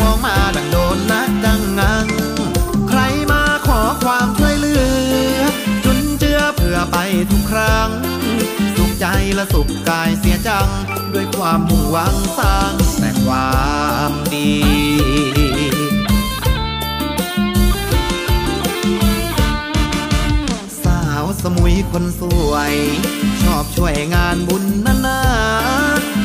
[0.00, 2.06] มองมาดังโดนนักดังงัง
[2.88, 4.76] ใครมาขอความช่วยเหลื
[5.38, 5.40] อ
[5.84, 6.96] จุนเจือเพื่อไป
[7.30, 7.88] ทุกครั้ง
[8.76, 10.68] สุขใจและสุขกายเสียจัง
[11.14, 13.50] ด้วยความมุ่งหวังสร้างแต่ควา
[14.10, 14.52] มดี
[20.84, 22.74] สาวสมุยคนสวย
[23.42, 25.20] ชอบช่วยงานบุญนานา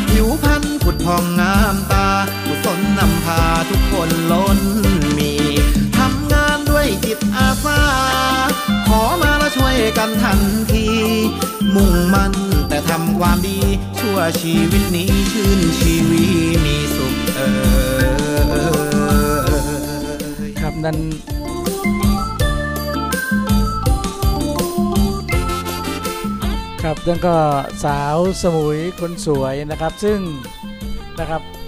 [0.09, 2.07] ผิวพรรณผุดพองงามตา
[2.63, 4.59] กุศลนำพาทุกคนล้น
[5.17, 5.33] มี
[5.97, 7.81] ทำงานด้วยจิตอาสา
[8.87, 10.39] ขอมาแล้วช่วยกันทัน
[10.71, 10.87] ที
[11.75, 12.33] มุ่งมั่น
[12.69, 13.59] แต่ทำความดี
[13.99, 16.25] ชั่วชีวิตนี้ชื่นชีวี
[16.65, 17.41] มีสุขเอ
[18.05, 18.73] อ
[20.59, 20.97] ครับนั่น
[26.83, 27.35] ครับนั่นก็
[27.83, 30.19] สาวสมุยคนสวยนะครับ ซึ่ง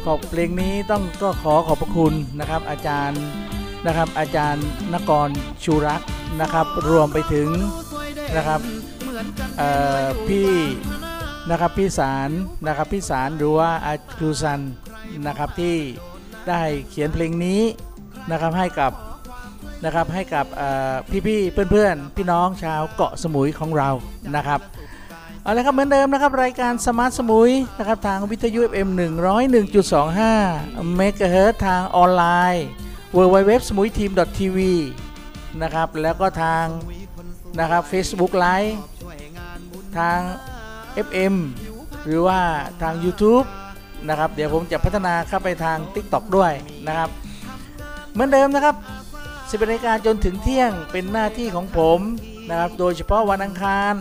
[0.06, 3.22] ขอบเพลงนี้ต้องก็ขอขอบพระคุณนะครับ อาจารย์
[3.86, 5.30] นะครับ อาจารย์นกร
[5.64, 6.02] ชูรัก
[6.42, 7.50] นะครับ รวมไปถึง
[8.36, 8.62] นะครับ
[10.28, 10.50] พี่
[11.50, 12.30] นะครับพี่สาร
[12.68, 14.62] นะครับพี่สารหรือว่าอาครูซัน
[15.28, 15.76] นะครับที่
[16.50, 17.62] ได้เขียนเพลงนี้
[18.32, 18.92] นะครับให้กับ
[19.86, 20.94] นะครับให้กับเอ่อ
[21.28, 23.90] พี่ๆเพื่อนๆ พี่น้องชาวเกาะสมุยของเรา
[24.36, 24.60] นะครับ
[25.46, 28.90] เอาละครับเหมือนเดิมนะครับ รายการสมาร์ทสมุยนะครับทางวิทยุ FM
[29.72, 32.24] 101.25เมกะเฮิรตทางออนไล
[32.54, 32.66] น์
[33.16, 34.58] w w w s m u i t e a m t v
[35.62, 36.66] นะครับแล้วก็ทาง
[37.60, 38.74] นะครับ Facebook Live
[39.98, 40.20] ทาง
[41.08, 41.36] FM
[42.06, 42.40] หรือว่า
[42.82, 43.46] ทาง YouTube
[44.08, 46.54] นะครับเดี๋ยวผมจะพัฒนาเข้าไปทาง TikTok ด้วย
[46.88, 47.10] นะครับ
[48.12, 48.76] เหมือนเดิมนะครับ
[49.50, 52.00] สิบนาฬิกาจนถึงเที่ยงเป็นหน้าที่ของผม
[52.50, 53.96] นะครับโดยเฉพาะวันอังคาร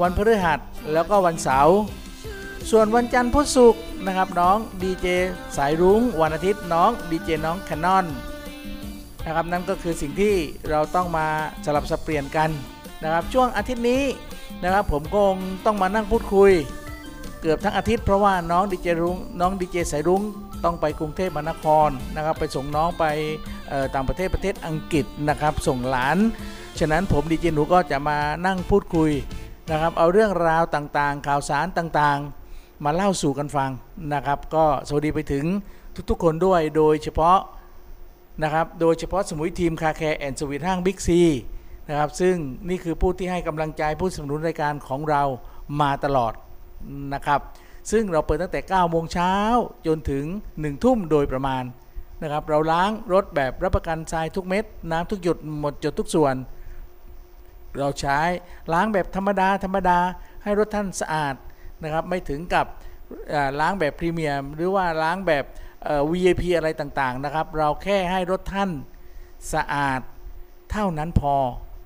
[0.00, 0.60] วันพฤหัส
[0.92, 1.78] แล้วก็วันเสาร์
[2.70, 5.06] ส่วนวันจันทร์พุธศุกร์นะครับน้องดีเจ
[5.56, 8.06] สายรุ้งวันอาทิตย์น้องดีเจน้องแคนนอน
[9.24, 10.34] นะครับนั่นก็คือสิ่งที่
[10.70, 11.26] เราต้องมา
[11.64, 12.50] สลับสับเปลี่ยนกัน
[13.02, 14.02] นะครับช่วงอาทิตย์นี้
[14.62, 15.34] นะครับผมคง
[15.64, 16.52] ต้องมานั่งพูดคุย
[17.40, 20.22] เกือบทั้งอาทิตย์เพราะว่าน้องดีเจรุ้งน้องดีเจสายรุ้ง
[20.64, 23.04] ต้องไปกรุงเทพมหานครนะครับไปส่งน้องไป
[23.94, 26.18] ต่างประเทศประเทศอังกฤษนะครับส่งหลาน
[26.78, 29.10] ฉะนั้นผมดีเจหนูก็จะมานั่งพูดคุย
[29.70, 33.70] นะครับ เอาเรื่องราวต่างๆ ข่าวสารต่างๆ มาเล่าสู่กันฟัง
[34.14, 35.44] นะครับ ก็สวัสดีไปถึง
[36.10, 37.38] ทุกๆคนด้วยโดยเฉพาะ
[38.42, 41.20] นะครับโดยเฉพาะสมุยทีมคาแคร์แอนด์สวีทห้างบิ๊กซี
[41.88, 42.36] นะครับซึ่ง
[42.68, 45.22] นี่คือผู้ที่ให้กำลังใจผู้สนับสนุนรายการของเรา
[45.80, 46.32] มาตลอด
[47.14, 47.40] นะครับ
[47.90, 49.32] ซึ่งเราเปิดตั้งแต่ 9 โมงเช้า
[49.86, 50.24] จนถึง
[50.54, 51.64] 1 ทุ่มโดยประมาณ
[52.22, 56.34] นะครับเราล้างรถแบบรับประกันทรายทุกเม็ด น้ำทุกหยดหมดจดทุกส่วน
[57.80, 58.20] เราใช้
[58.72, 59.98] ล้างแบบธรรมดาธรรมดา
[60.42, 61.34] ให้รถท่านสะอาด
[61.82, 62.66] นะครับไม่ถึงกับ
[63.60, 65.44] ล้างแบบพรีเมียม หรือว่าล้างแบบ
[65.84, 68.70] เอ่อ VIP อะไรต่างๆนะครับ เราแค่ให้รถท่าน
[69.54, 70.00] สะอาด
[70.70, 71.36] เท่านั้นพอ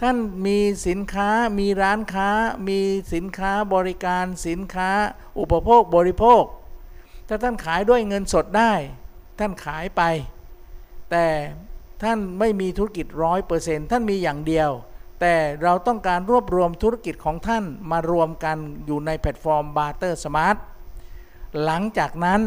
[0.03, 0.17] ท่าน
[0.47, 1.29] มีสินค้า
[1.59, 2.29] มีร้านค้า
[2.69, 2.79] มี
[3.15, 4.91] สินค้าบริการสินค้า
[5.39, 6.43] อุปโภคบริโภค
[7.29, 8.73] ถ้าท่านขายด้วยเงินสดได้
[9.39, 10.03] ท่านขายไป
[11.11, 11.27] แต่
[12.03, 14.71] ท่านไม่มีธุรกิจร้อยเปอร์เซ็นต์ท่านมีอย่างเดียว
[15.21, 18.57] แต่เราต้องการรวบรวมธุรกิจของท่านมารวมกัน
[18.87, 20.57] อยู่ในแพลตฟอร์ม Barter Smart
[21.65, 22.41] หลังจากนั้น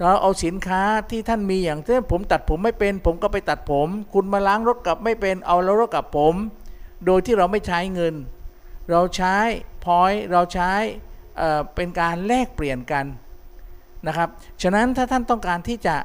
[0.00, 6.34] เราเอาสินค้าที่ท่านมีอย่างเช่นผมตัดผมไม่เป็น ผมก็ไปตัดผม คุณมาล้างรถกลับไม่เป็นเอาแล้วรถกลับผม
[7.06, 8.14] โดยที่เราไม่ใช้เงิน
[8.90, 9.36] เราใช้
[9.84, 10.72] พอยเราใช้
[11.36, 13.06] เเป็นการแลกเปลี่ยนกัน
[14.06, 14.28] นะครับ
[14.62, 15.96] ฉะนั้นถ้าท่านต้องการที่จะ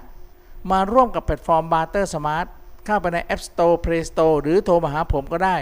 [0.71, 2.47] มาร่วมกับแพลตฟอร์ม Barter Smart
[2.86, 5.58] เข้าไปใน App Store Play Store หรือโทรมาหาผมก็ได้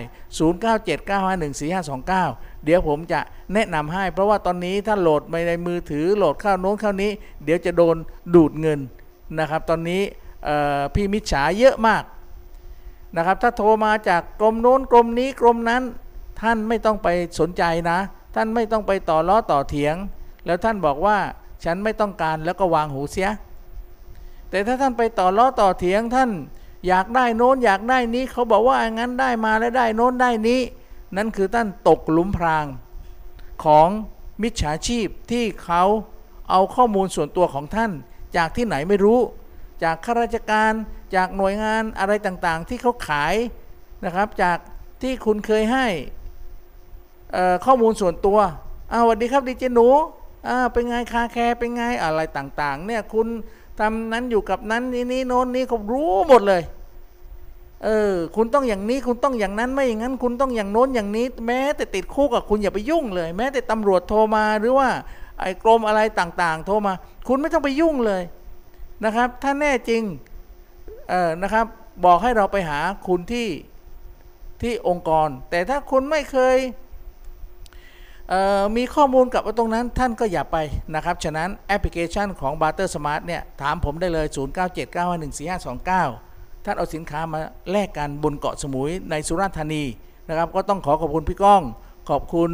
[1.96, 3.20] 0979514529 เดี๋ยวผมจะ
[3.54, 7.12] แนะนำให้ เพราะว่าตอนนี้ถ้าโหลดไปในมือถือโหลดเข้าโน้นเข้านี้
[7.44, 7.96] เดี๋ยวจะโดน
[8.36, 8.80] ดูดเงิน
[9.40, 10.02] นะครับ ตอนนี้
[10.94, 12.04] พี่มิจฉาเยอะมาก
[13.18, 15.84] นะครับ ถ้าโทรมาจากกรมโน้นกรมนี้กรมนั้น
[16.42, 17.08] ท่านไม่ต้องไป
[17.40, 18.00] สนใจนะ
[18.36, 19.96] ท่านไม่ต้องไปต่อล้อต่อเถียง
[20.46, 21.18] แล้วท่านบอกว่า
[21.64, 23.30] ฉันไม่ต้องการแล้วก็วางหูเสีย
[24.50, 26.30] แต่ถ้าท่านไปต่อล้อต่อเถียงท่าน
[26.88, 30.62] อยากได้โน้นอยากได้นี้เขาบอกว่าอย่างนั้นได้มาแล้วได้โน้นได้นี้
[31.18, 32.66] นั่นคือท่านตกหลุมพราง
[33.64, 33.90] ของ
[34.42, 35.84] มิจฉาชีพที่เขา
[36.50, 37.92] เอาข้อมูลส่วนตัวของท่าน
[38.38, 39.20] จากที่ไหนไม่รู้
[39.84, 40.72] จากข้าราชการ
[41.16, 43.36] จากหน่วยงานอะไรต่างๆ ที่เขาขาย
[44.06, 44.58] นะครับ จาก
[45.02, 45.88] ที่คุณเคยให้
[47.66, 48.40] ข้อมูลส่วนตัว
[48.92, 49.88] อ้าวสวัสดีครับดีเจหนู
[50.48, 53.28] อ่าเป็นไงคาแคร์เป็นไงอะไรต่างๆเนี่ยคุณ
[53.80, 56.62] ทำนั้นอยู่กับนั้นนี้นี้โน้นนี้เขารู้หมดเลย
[57.84, 64.90] เออ คุณต้องอย่างนี้คุณต้องอย่างนั้นไม่อย่างนั้น คุณต้องอย่างโน้นอย่างนี้ แม้แต่ติดคุกอะคุณอย่าไปยุ่งเลย แม้แต่ตำรวจโทรมาหรือว่า
[65.40, 66.94] ไอ้กรมอะไรต่างๆ โทรมา
[67.28, 68.24] คุณไม่ต้องไปยุ่งเลย
[69.06, 70.04] นะครับ ถ้าแน่จริง
[71.10, 71.66] เออนะครับ
[72.06, 73.48] บอกให้เราไปหาคุณที่
[74.62, 76.58] ที่องค์กร แต่ถ้าคุณไม่เคย
[78.78, 80.58] มีข้อมูลกับตรงนั้นท่านก็อย่าไป
[80.96, 84.28] นะครับ ฉะนั้นแอปพลิเคชันของ Barter Smart เนี่ย ถามผมได้เลย
[85.66, 87.40] 0979514529 ท่านเอาสินค้ามา
[87.72, 89.84] แลกกันบนเกาะสมุยในสุราษฎร์ธานี
[90.30, 91.62] นะครับ ก็ต้องขอขอบคุณพี่ก้อง
[92.10, 92.52] ขอบคุณ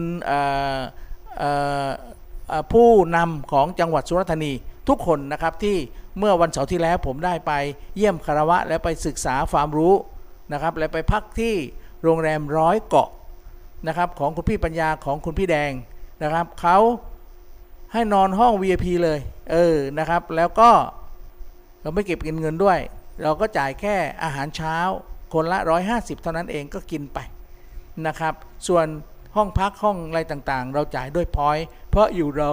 [2.73, 4.51] ผู้นำของจังหวัดสุราษฎร์ธานี
[4.89, 5.77] ทุกคนนะครับที่
[6.17, 7.51] เมื่อวันเสาร์ที่แล้วผมได้ไป
[7.95, 9.93] เยี่ยมคารวะและไปศึกษาความรู้
[10.51, 11.55] นะครับและไปพักที่
[12.03, 13.09] โรงแรมร้อยเกาะ
[13.87, 15.71] นะครับของคุณพี่ปัญญาของคุณพี่แดง
[16.23, 16.77] นะครับเขา
[17.93, 19.19] ให้นอนห้อง VIP เลย
[19.51, 20.71] เออนะครับ แล้วก็
[21.81, 22.79] เราไม่เก็บเงินเงินด้วย
[23.23, 24.75] เราก็จ่ายแค่อาหารเช้า
[25.33, 25.59] คนละ
[25.91, 27.19] 150 เท่านั้นเองก็กินไป
[28.07, 28.33] นะครับ
[28.67, 28.87] ส่วน
[29.35, 32.49] ห้องพักห้องอะไรต่างๆ เราจ่ายด้วย point เพราะอยู่เรา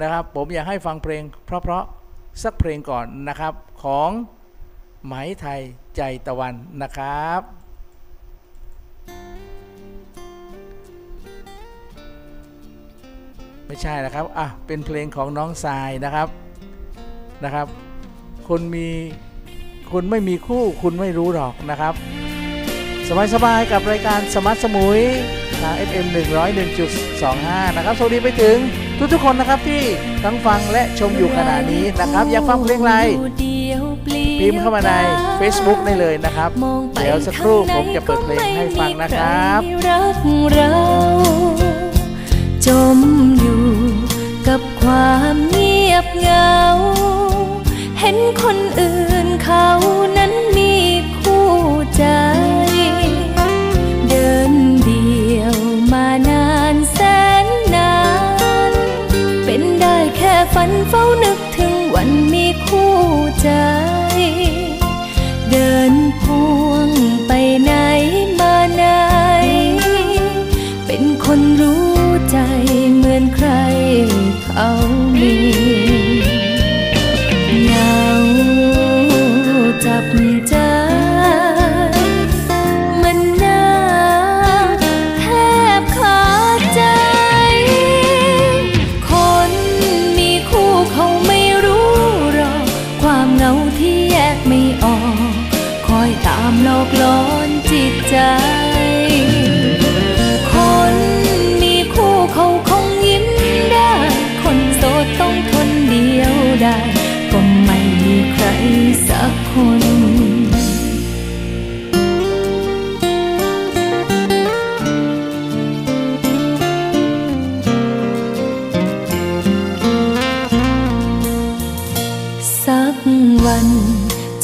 [0.00, 4.10] นะครับผมอยากให้ฟังเพลง เพราะๆสักเพลงก่อนนะครับของ
[5.04, 5.60] ไหมไทย
[5.96, 7.40] ใจตะวันนะครับ
[13.66, 16.28] ไม่ใช่นะครับ อะ เป็นเพลงของน้องทรายนะครับ
[17.44, 17.66] นะครับ
[18.48, 18.88] คุณมี
[19.92, 21.94] คุณไม่มีคู่คุณไม่รู้หรอกนะครับ
[23.34, 25.00] สบายๆกับรายการสมัตสมุย
[25.62, 26.06] ทาง FM
[26.90, 28.56] 101.25 นะครับ สวัสดีไปถึง
[29.12, 29.82] ทุกๆคนนะครับที่
[30.24, 32.94] ทั้งฟังและชมอยู่ขณะนี้นะครับ อยากฟังเพลงอะไร
[34.40, 34.92] พิมพ์เข้ามาใน
[35.40, 36.50] Facebook ได้เลยนะครับ
[37.00, 40.16] เดี๋ยวสักครู่ผมจะเปิดเพลงให้ฟังนะครับรัก
[40.52, 40.70] เรา
[42.66, 42.98] จม
[43.38, 43.64] อยู่
[44.48, 46.52] กับความเงียบเหงา
[48.00, 49.11] เห็นคนอื่น
[49.54, 49.74] เขา
[50.16, 50.74] นั้นมี
[51.20, 51.48] คู่
[51.96, 52.04] ใจ
[54.08, 54.52] เดิน
[54.84, 55.56] เดียว
[55.92, 56.98] มานานแส
[57.44, 57.96] นนา
[58.70, 58.72] น
[59.44, 62.94] เป็นได้แค่ฝันเฝ้านึกถึงวันมีคู่
[63.42, 63.50] ใจ
[65.50, 66.22] เดินพ
[66.66, 66.88] วง
[67.26, 67.32] ไป
[67.62, 67.72] ไหน
[68.40, 68.84] มาไหน
[70.86, 71.94] เป็นคนรู้
[72.30, 72.38] ใจ
[72.96, 73.48] เหมือนใคร
[74.44, 74.68] เขา
[75.20, 75.51] มี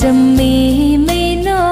[0.01, 0.55] จะมี
[1.05, 1.67] ไม่นอ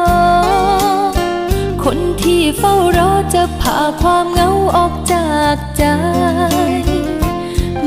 [1.85, 5.85] คนที่เฝ้ารอจะพาความเหงาออกจากใจ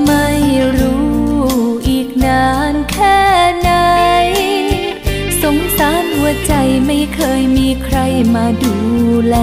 [0.06, 0.28] ไม่
[0.78, 1.10] รู้
[1.90, 3.20] อีกนานแค่
[3.60, 3.72] ไหน
[5.42, 6.54] สงสารหัวใจ
[6.86, 7.98] ไม่เคยมีใคร
[8.36, 8.76] มาดู
[9.28, 9.36] แล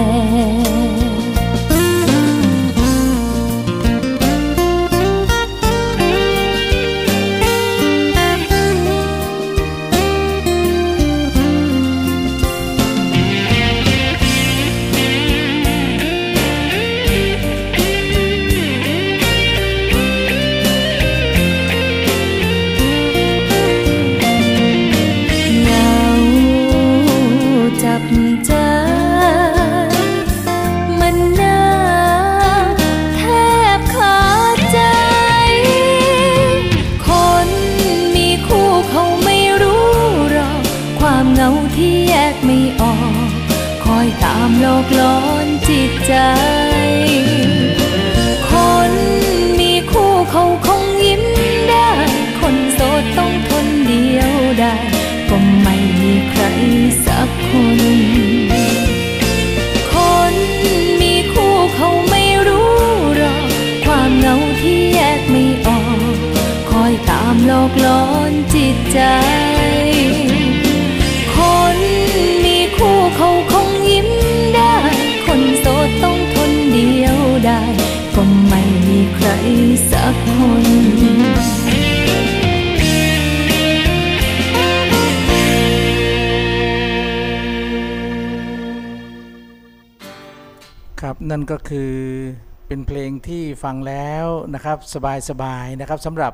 [67.69, 69.01] กหลอนจิตใจ
[71.35, 71.37] ค
[71.75, 71.77] น
[72.45, 74.09] มีคู่เขาคงยิ้ม
[74.55, 74.75] ได้
[75.25, 77.61] คนโสดต้องทนเดียวได้
[78.15, 79.27] ก็ไม่มีใคร
[79.91, 80.65] สักคน
[91.01, 91.93] ครับนั่นก็คือ
[92.67, 94.77] เป็นเพลงที่ฟังแล้วนะครับ
[95.29, 96.33] สบายๆนะครับสำหรับ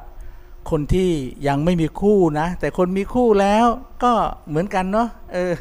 [0.70, 1.10] คนที่
[1.48, 3.66] ยังไม่มีคู่นะ แต่คนมีคู่แล้ว
[4.04, 4.14] ก็
[4.50, 5.54] เหมือนกันเนาะเออ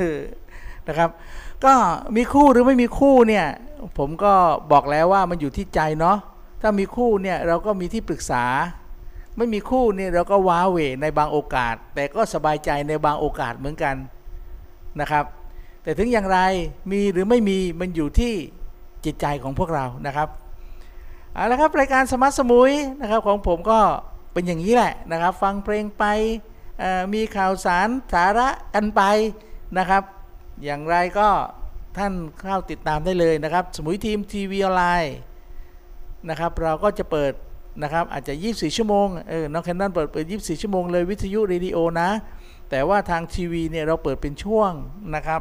[0.89, 1.11] นะครับ
[1.65, 1.75] ก็
[2.17, 3.47] มีคู่หรือไม่มีคู่เนี่ย
[3.99, 4.33] ผมก็
[4.73, 6.19] บอกแล้วว่ามันอยู่ที่ใจเนาะ
[6.63, 8.45] ถ้ามีคู่เนี่ยเราก็มีที่ปรึกษา
[9.37, 13.95] ไม่มีคู่เนี่ยเราก็ว้าเหวในบางโอกาส แต่ก็สบายใจในบางโอกาสเหมือนกัน
[15.01, 15.25] นะครับ
[15.83, 16.39] แต่ถึงอย่างไร
[16.91, 18.35] มีหรือไม่มีมันอยู่ที่
[19.05, 20.29] จิตใจของพวกเรานะครับ
[21.35, 23.81] เอาละครับรายการสมัตสมุยนะครับของผมก็
[24.33, 26.05] เป็นอย่างนี้แหละนะครับ ฟังเพลงไป
[27.15, 29.03] มีข่าวสารสาระกันไป
[29.79, 30.03] นะครับ
[30.65, 31.29] อย่างไรก็
[31.97, 35.17] ท่านเข้าติดตามได้เลยนะครับ สมุยทีมทีวีออนไลน์
[36.29, 37.33] นะครับ เราก็จะเปิด
[37.83, 42.09] นะครับอาจจะ 24 ชั่วโมงเออน้องแคนนอนเปิดเปิด 24 ชั่วโมงเลยวิทยุเรดิโอนะ
[42.71, 44.73] แต่ว่าทางทีวีเนี่ยเราเปิดเป็นช่วง
[45.15, 45.41] นะครับ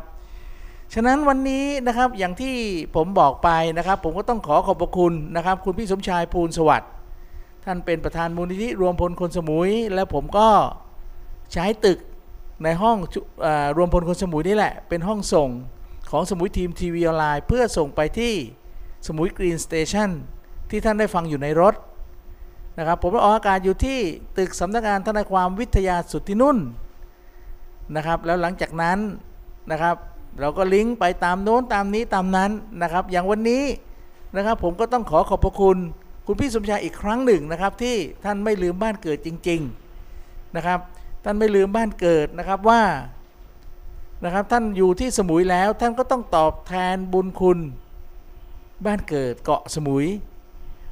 [0.93, 2.55] ฉะนั้นวันนี้นะครับอย่างที่
[2.95, 6.89] ผมบอกไปนะครับ ผมก็ต้องขอขอบพระคุณนะครับ คุณพี่สมชายภูลสวัสดิ์
[7.65, 10.47] ท่านเป็นประธานมูลนิธิรวมพลคนสมุย และผมก็
[11.53, 11.99] ใช้ตึก
[12.63, 15.49] ในห้องรวมพลคนสมุยนี่แหละ เป็นห้องส่ง
[16.11, 18.33] ของสมุยทีม TV online เพื่อส่งไปที่
[19.07, 20.09] Samui Green Station
[20.69, 21.75] ที่ท่านได้ฟังอยู่ในรถ
[22.77, 23.99] นะครับผมออกอากาศอยู่ที่
[24.37, 26.57] ตึกสำนักงานทนายความวิทยาสุทธินุ่น
[27.95, 28.99] นะครับ แล้วหลังจากนั้น
[29.71, 29.95] นะครับ
[30.39, 32.51] เราก็ลิงก์ไปตามโน้นตามนี้ตามนั้น
[32.81, 33.63] นะครับ อย่างวันนี้
[34.35, 35.77] นะครับผมก็ต้องขอขอบพระคุณ
[36.31, 39.61] คุณพี่สมชายอีกครั้งหนึ่งนะครับ ที่ท่านไม่ลืมบ้านเกิดจริง
[40.07, 40.79] ๆนะครับ
[41.23, 42.83] ท่านไม่ลืมบ้านเกิดนะครับว่า
[44.25, 47.59] นะครับท่านอยู่ที่สมุยแล้วท่านก็ต้องตอบแทนบุญคุณ
[48.85, 50.07] บ้านเกิดเกาะสมุย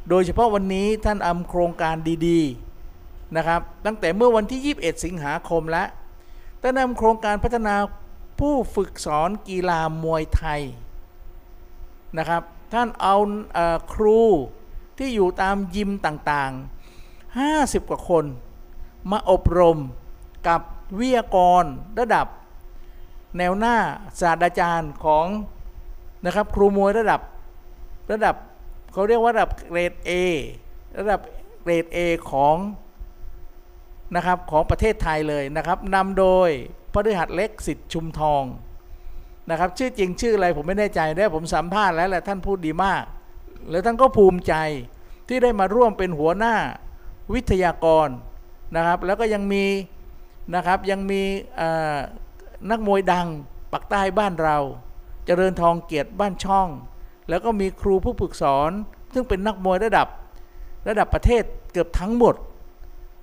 [0.10, 1.96] โดยเฉพาะวันนี้ท่านอำโครงการ
[2.28, 5.88] ดีๆนะครับตั้งแต่เมื่อวันที่ 21 สิงหาคมแล้ว
[6.62, 7.76] ท่านนำโครงการพัฒนา
[8.40, 10.62] ผู้ฝึกสอนกีฬามวยไทย
[12.18, 12.44] นะครับ
[12.74, 13.16] ท่านเอา
[13.58, 13.60] อ
[13.96, 14.22] ครู
[15.00, 18.26] ที่อยู่ตามยิมต่างๆ 50 กว่าคน
[19.12, 19.80] มาอบรม
[20.48, 20.62] กับ
[21.00, 21.64] วิทยากร
[22.00, 22.28] ระดับ
[23.38, 23.78] แนวหน้า
[24.20, 25.26] ศาสตราจารย์ของ
[26.26, 27.22] นะครับครูมวยระดับ
[28.12, 28.36] ระดับ
[28.94, 30.12] เขาเรียกว่าระดับเกรด A
[30.98, 31.22] ระดับ
[31.62, 31.98] เกรด A
[32.32, 32.58] ของ
[34.16, 36.50] นะครับของประเทศไทยเลยนะครับนำโดย
[36.94, 38.44] พฤหัสเล็กสิทธิ์ชุมทอง
[39.50, 43.04] นะครับชื่อจริงชื่ออะไรผมไม่แน่ใจได้ผมสัมภาษณ์แล้วแหละท่านพูดดีมาก
[43.70, 44.54] แล้วท่านก็ภูมิใจ
[45.28, 46.56] ที่ได้มาร่วมเป็นหัวหน้า
[47.34, 48.08] วิทยากร
[48.76, 49.66] นะครับ แล้วก็ยังมี
[50.56, 51.22] นะครับยังมี
[52.70, 53.28] นักมวยดัง
[53.72, 54.58] ปักใต้บ้านเรา
[55.26, 56.68] เจริญทองเกียรติบ้านช่อง
[57.30, 58.72] แล้วก็มีครูผู้ฝึกสอน
[59.14, 60.08] ซึ่งเป็นนักมวยระดับ
[60.88, 62.36] ระดับประเทศเกือบทั้งหมด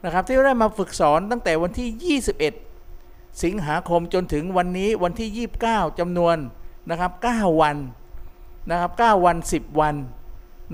[0.05, 2.18] นะครับที่ได้มาฝึกสอนตั้งแต่วันที่
[2.85, 6.37] 21 สิงหาคมจนถึงวันนี้วันที่ 29จำนวน
[6.90, 7.77] นะครับ 9 วัน
[8.70, 9.94] นะครับ 9 วัน 10 วัน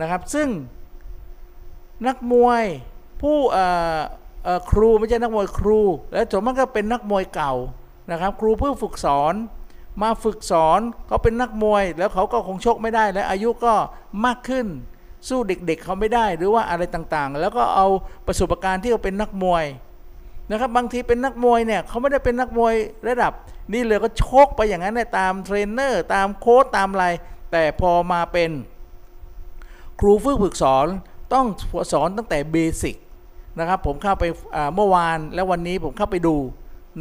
[0.00, 0.48] นะครับ ซึ่ง
[2.06, 2.62] นักมวย
[3.22, 3.38] ผู้
[4.70, 5.80] ครูไม่ใช่นักมวยครู
[6.12, 7.52] และส่วนมากก็เป็นนักมวยเก่า
[8.10, 9.34] นะครับ ครูเพื่อฝึกสอน
[10.02, 13.74] มาฝึกสอนเขาเป็นนักมวย แล้วเขาก็คงชกไม่ได้และอายุก็
[14.24, 14.66] มากขึ้น
[15.28, 17.86] สู้เด็กๆเขาไม่ได้หรือว่าอะไรต่างๆ แล้วก็เอา
[18.26, 19.64] ประสบการณ์ที่เขาเป็นนักมวย
[20.50, 22.74] นะครับบางทีเป็นนักมวยเนี่ยเขาไม่ได้เป็นนักมวย
[23.08, 23.32] ระดับ
[23.72, 27.06] นี่เลยก็ชกไปอย่างนั้นเนี่ยตามเทรนเนอร์ตามโค้ชตามอะไร
[27.52, 28.50] แต่พอมาเป็น
[30.04, 30.86] ครูฝึกฝึกสอน
[31.34, 31.46] ต้อง
[31.92, 32.96] สอนตั้งแต่เบสิก
[33.58, 34.24] นะครับผมเข้าไป
[34.74, 36.36] เมื่อวานและวันนี้ผมเข้าไปดู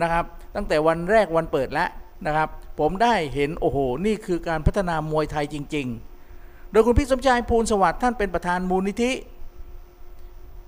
[0.02, 1.90] นะครับ ตั้งแต่วันแรกวันเปิดแล้ว
[2.26, 5.88] นะครับ ผมได้เห็นโอ้โห นี่คือการพัฒนามวยไทยจริง
[6.30, 9.12] ๆ โดยคุณพี่สมชายภูลสวัสดิ์ท่านเป็นประธานมูลนิธิ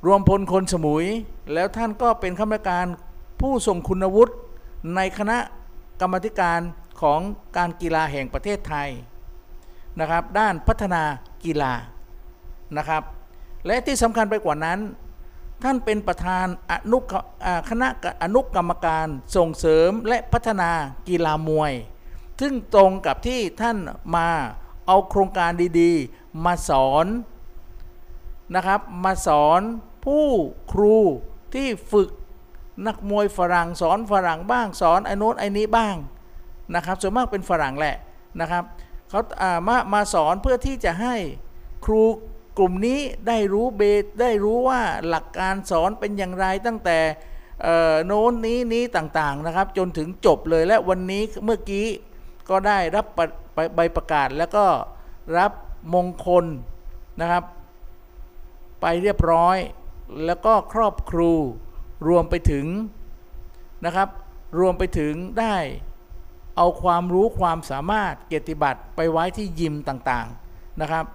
[0.05, 1.05] รวมพลคนสมุย
[1.53, 2.85] แล้วท่านก็เป็นข้าราชการ
[3.41, 4.33] ผู้ทรงคุณวุฒิ
[4.95, 5.37] ในคณะ
[6.01, 6.59] กรรมการ
[7.01, 7.19] ของ
[7.57, 8.89] การกีฬาแห่งประเทศไทย
[9.99, 11.03] นะครับ ด้านพัฒนา
[11.45, 11.73] กีฬา
[12.77, 13.03] นะครับ
[13.65, 14.79] และที่สำคัญไปกว่านั้น
[15.63, 16.99] ท่านเป็นประธานอนุ
[17.69, 17.87] คณะ
[18.23, 20.71] อนุกรรมการส่งเสริมและพัฒนา
[21.07, 21.73] กีฬามวย
[22.41, 23.77] ซึ่งตรงกับที่ท่าน
[24.15, 24.29] มา
[24.87, 27.05] เอาโครงการดีๆ มาสอน
[28.55, 29.61] นะครับ มาสอน
[30.05, 30.27] ผู้
[30.71, 30.97] ครู
[31.53, 32.09] ที่ฝึก
[32.87, 35.95] นักมวยฝรั่งสอนฝรั่งบ้างสอนไอ้โน้นไอ้นี้บ้าง
[36.75, 37.95] นะครับส่วนมากเป็นฝรั่งแหละ
[38.41, 38.63] นะครับ
[39.09, 41.15] เขาามามาสอนเพื่อที่จะให้
[41.85, 42.03] ครู
[42.57, 43.81] กลุ่มนี้ได้รู้เบ
[44.21, 46.99] ได้รู้ว่าหลักการสอนเป็นอย่างไรตั้งแต่
[48.05, 51.87] โน้นนี้นี้ต่างๆนะครับ จนถึงจบเลยและวันนี้เมื่อกี้
[52.49, 53.05] ก็ได้รับ
[53.53, 54.65] ใบใบประกาศแล้วก็
[55.37, 55.51] รับ
[55.93, 56.45] มงคล
[57.21, 57.43] นะครับ
[58.81, 59.57] ไปเรียบร้อย
[60.25, 61.31] แล้วก็ครอบครู
[62.07, 62.65] รวมไปถึง
[63.85, 64.09] นะครับ
[64.59, 65.55] รวมไปถึงได้
[66.57, 71.05] เอาความรู้ความสามารถเกียรติบัตรไปไว้ที่ยิมต่างๆนะครับ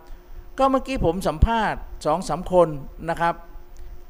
[0.58, 2.68] ก็เมื่อกี้ผมสัมภาษณ์สองสามคน
[3.10, 3.34] นะครับ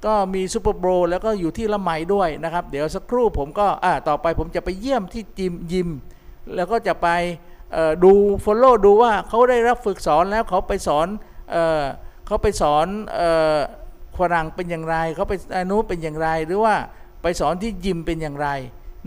[0.06, 5.88] ก็มีซูเปอร์โบรแล้วก็อยู่ที่ละไมด้วยนะครับ เดี๋ยวสักครู่ผมก็อ่าต่อไปผมจะไปเยี่ยมที่จิมยิม
[6.54, 7.08] แล้วก็จะไป
[8.04, 8.12] ดู
[8.44, 11.06] ฟอลโล่ดูว่าเขาได้รับฝึกสอนแล้วเขาไปสอน
[11.50, 11.56] เอ
[12.26, 12.86] เขาไปสอน
[14.18, 16.74] ฝรั่งเป็นอย่างไร เขาไปอนุเป็นอย่างไร หรือว่า
[17.22, 18.48] ไปสอนที่ยิมเป็นอย่างไร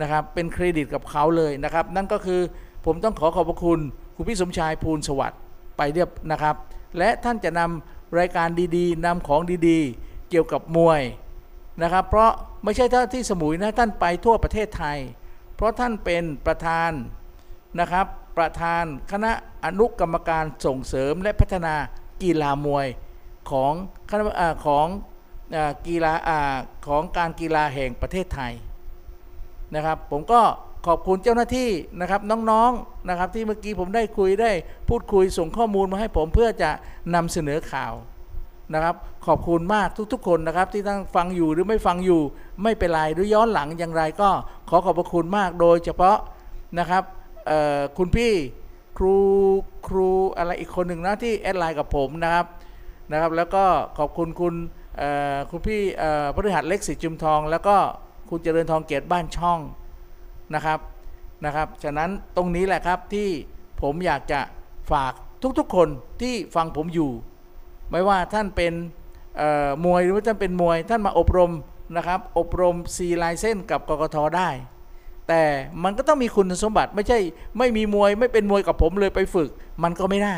[0.02, 2.42] นะครับ เป็นเครดิตกับเขาเลยนะครับ นั่นก็คือ
[2.86, 3.80] ผมต้องขอขอบพระคุณ
[4.16, 5.40] คุณพี่สมชายภูลสวัสดิ์
[5.78, 6.56] ไปเรียบนะครับ
[6.98, 11.02] และท่านจะนำรายการดีๆนำของดีๆ เกี่ยวกับมวย
[11.82, 12.32] นะครับ เพราะ
[12.64, 14.98] ไม่ใช่ท่าที่สมุยนะท่านไปทั่วประเทศไทย
[15.56, 16.92] เพราะท่านเป็นประธาน
[17.80, 18.06] นะครับ
[18.38, 19.32] ประธานคณะ
[19.66, 21.76] อนุกรรมการส่งเสริมและพัฒนา
[22.24, 22.88] กีฬามวย
[23.52, 23.74] ของ
[24.10, 24.24] คณะ
[24.66, 24.88] ของ
[25.88, 26.14] กีฬา
[26.88, 28.54] ของการกีฬาแห่งประเทศไทย
[29.76, 30.42] นะครับ ผมก็
[30.88, 34.52] ขอบคุณเจ้าหน้าที่นะครับน้องๆนะครับที่เมื่อกี้ผมได้คุยได้
[34.90, 36.70] พูดคุยส่งข้อมูลมาให้ผมเพื่อจะ
[37.16, 37.94] นำเสนอข่าว
[38.74, 38.96] นะครับ
[39.28, 42.22] ขอบคุณมากทุกๆ คนนะครับ ที่ตั้งฟังอยู่หรือไม่ฟังอยู่
[42.64, 44.30] ไม่เป็นไรหรือย้อนหลังอย่างไรก็
[44.70, 46.18] ขอขอบพระคุณมากโดยเฉพาะ
[46.80, 47.04] นะครับ
[47.98, 48.34] คุณพี่
[48.98, 49.16] ครู
[49.88, 52.46] ครูอะไรอีกคนหนึ่งนะที่แอดไลน์กับผมนะครับ
[53.12, 53.64] นะครับ แล้วก็
[53.98, 54.54] ขอบคุณคุณ
[55.50, 57.76] คุณพี่เอ่อพฤหัสเล็กสิจุมทอง แล้วก็
[58.30, 59.60] คุณเจริญทองเกียรติบ้านช่อง
[60.56, 60.80] นะครับ
[61.46, 63.30] นะครับ ฉะนั้นตรงนี้แหละครับที่
[63.82, 64.40] ผมอยากจะ
[64.92, 65.14] ฝาก
[65.60, 65.90] ทุกๆคน
[66.22, 67.12] ที่ฟังผมอยู่
[67.92, 68.74] ไม่ว่าท่านเป็น
[69.86, 71.52] มวยหรือว่าท่านเป็นมวย ท่านมาอบรม
[71.98, 74.50] นะครับ อบรมซีไลเส้นกับกกทได้
[75.28, 75.42] แต่
[75.84, 77.20] มันก็ต้องมีคุณสมบัติไม่ใช่
[77.58, 79.50] ไม่มีมวยไม่เป็นมวยกับผมเลยไปฝึก
[79.84, 80.38] มันก็ไม่ได้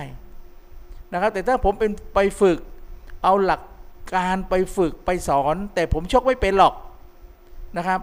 [1.13, 2.57] นะครับ แต่ถ้าผมเป็นไปฝึก
[3.23, 3.61] เอาหลัก
[4.15, 6.73] การไปฝึกไปสอน แต่ผมชกไม่เป็นหรอก
[7.77, 7.99] นะครับ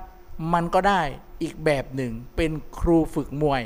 [0.55, 1.01] มันก็ได้
[1.43, 3.63] อีกแบบหนึ่ง เป็นครูฝึกมวย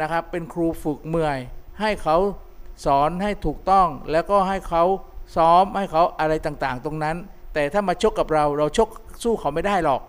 [0.00, 1.38] นะครับ เป็นครูฝึกมวย
[1.80, 2.16] ให้เขา
[2.84, 4.84] สอนให้ถูกต้องแล้วก็ให้เขา
[5.36, 7.16] ซ้อมให้เขาอะไรต่างๆ ตรงนั้น
[7.54, 8.88] แต่ถ้ามาชกกับเราเราชก
[9.22, 10.02] สู้เขาไม่ได้หรอก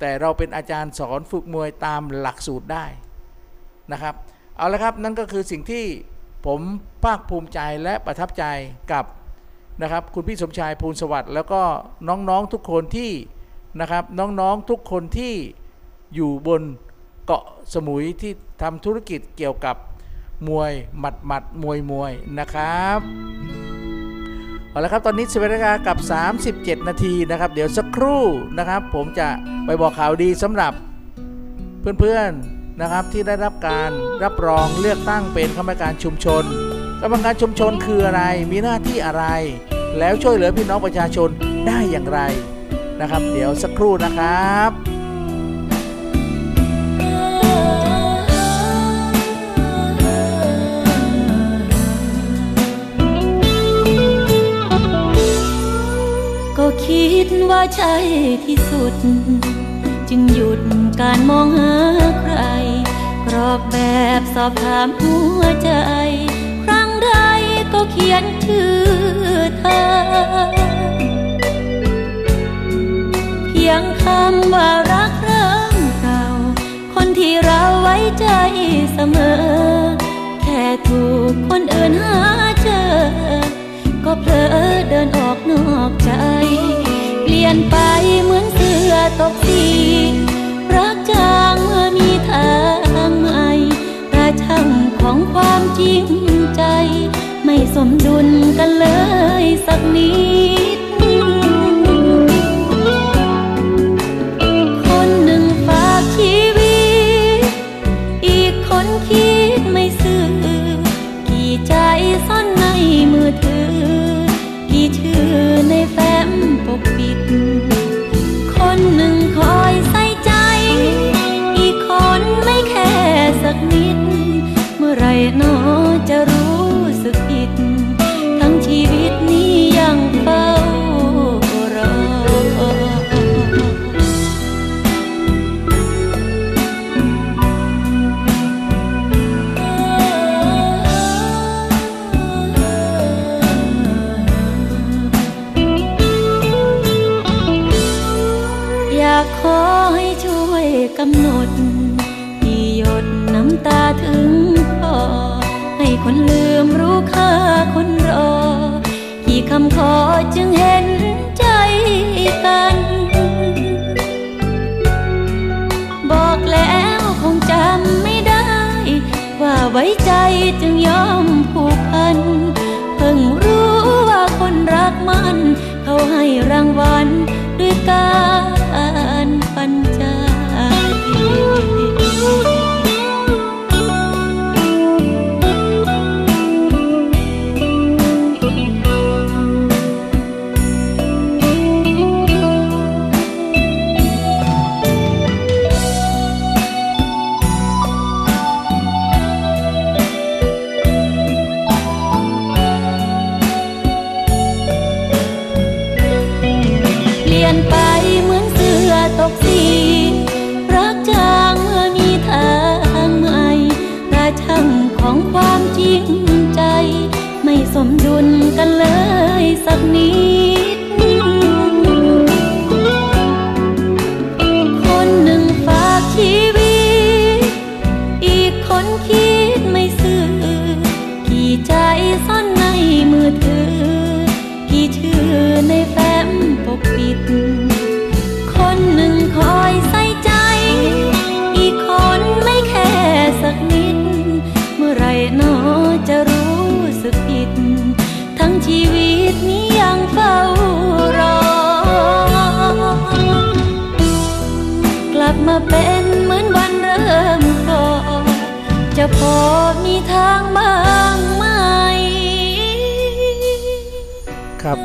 [0.00, 2.84] แต่เราเป็นอาจารย์สอนฝึกมวยตามหลักสูตรได้
[3.92, 4.14] นะครับ
[4.56, 5.84] เอาละครับนั่นก็คือสิ่งที่
[6.46, 6.60] ผม
[7.04, 8.44] ภาคภูมิใจและประทับใจ
[8.92, 9.04] กับ
[9.82, 11.60] นะครับคุณพี่สมชายภูลสวัสดิ์แล้วก็
[12.08, 13.10] น้องๆทุกคนที่
[13.80, 15.34] นะครับน้องๆทุกคนที่
[16.14, 16.62] อยู่บน
[17.26, 18.32] เกาะสมุยที่
[18.62, 19.76] ทำธุรกิจเกี่ยวกับ
[20.48, 22.98] มวยหมัดหมัดมวยมวยนะครับ
[24.70, 25.98] เอาละครับตอนนี้สิบเวลากับ
[26.42, 28.22] 37 นาทีนะครับ เดี๋ยวสักครู่
[28.58, 29.28] นะครับ ผมจะ
[29.66, 30.72] ไปบอกข่าวดีสำหรับ
[32.00, 33.90] เพื่อนๆนะครับที่ได้รับการ
[34.24, 36.44] รับรองเลือกตั้งเป็นกรรมการชุมชน
[37.02, 39.24] กรรมการชุมชนคืออะไรมีหน้าที่อะไร
[39.98, 41.28] แล้วช่วยเหลือพี่น้องประชาชน
[41.66, 42.20] ได้อย่างไร
[43.02, 44.70] นะครับ เดี๋ยวสักครู่นะครับ
[56.58, 57.94] ก็คิดว่าใช่
[58.44, 58.94] ที่สุด
[60.08, 60.60] จึงหยุด
[61.00, 61.74] การมองหา
[62.20, 62.34] ใคร
[63.26, 63.76] กรอกแบ
[64.18, 65.70] บสอบถามหัวใจ
[66.64, 67.10] ครั้งใด
[67.72, 68.74] ก็เขียนชื่อ
[69.58, 69.82] เธอ
[73.64, 76.24] พียงคำว่ารักเริ่มเก่า
[76.94, 78.26] คนที่เราไว้ใจ
[78.92, 79.42] เสมอ
[80.42, 82.18] แค่ถูกคนอื่นหา
[82.62, 82.92] เจอ
[84.04, 84.46] ก็เผลอ
[84.88, 86.12] เดินออกนอกใจ
[87.22, 87.76] เปลี่ยนไป
[88.22, 89.66] เหมือนเสื้อตกสี
[90.74, 92.52] รักจางเมื่อมีทา
[93.08, 93.48] งใหม่
[94.16, 94.68] ระช่าง
[95.00, 96.04] ของความจริง
[96.56, 96.62] ใจ
[97.44, 98.86] ไม่สมดุลกันเล
[99.42, 100.12] ยสักนิ
[100.76, 100.78] ด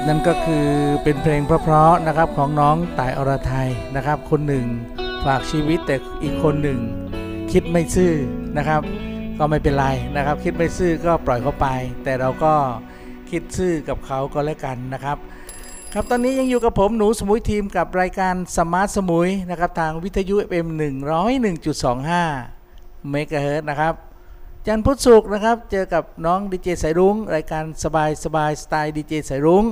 [0.07, 0.67] นั่นก็คือ
[1.03, 4.65] เป็นเพลงเพราะๆนะครับของน้องต่ายอรทัยนะครับ คนหนึ่ง
[5.25, 6.79] ฝากชีวิตแต่อีกคนหนึ่ง
[7.51, 8.13] คิดไม่ซื่อ
[8.57, 8.81] นะครับ
[9.37, 11.67] ก็ไม่เป็นไรนะครับ คิดไม่ซื่อก็ปล่อยเขาไป
[12.03, 12.53] แต่เราก็
[13.29, 15.17] คิดซื่อกับเขาก็แล้วกันนะครับ
[15.93, 20.67] ครับตอนนี้ยังอยู่กับผมหนูสมุยทีมกับรายการ Smart Samui นะครับ ทางวิทยุ FM
[21.49, 23.93] 101.25เมกะเฮิรตซ์นะครับ
[24.65, 29.65] จันทร์พุธศุกร์นะครับ เจอกับน้องดีเจสายรุ้ง รายการสบายสบายสไตล์ดีเจสายรุ้ง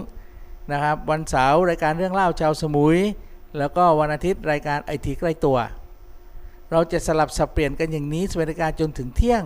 [0.72, 2.98] นะครับวันเสาร์รายการเรื่องเล่าชาวสมุย
[3.58, 5.58] แล้วก็วันอาทิตย์รายการไอทีใกล้ตัว
[6.72, 9.44] เราจะสลับสับเปลี่ยนกันอย่างนี้สวัสดิการจนถึงเที่ยง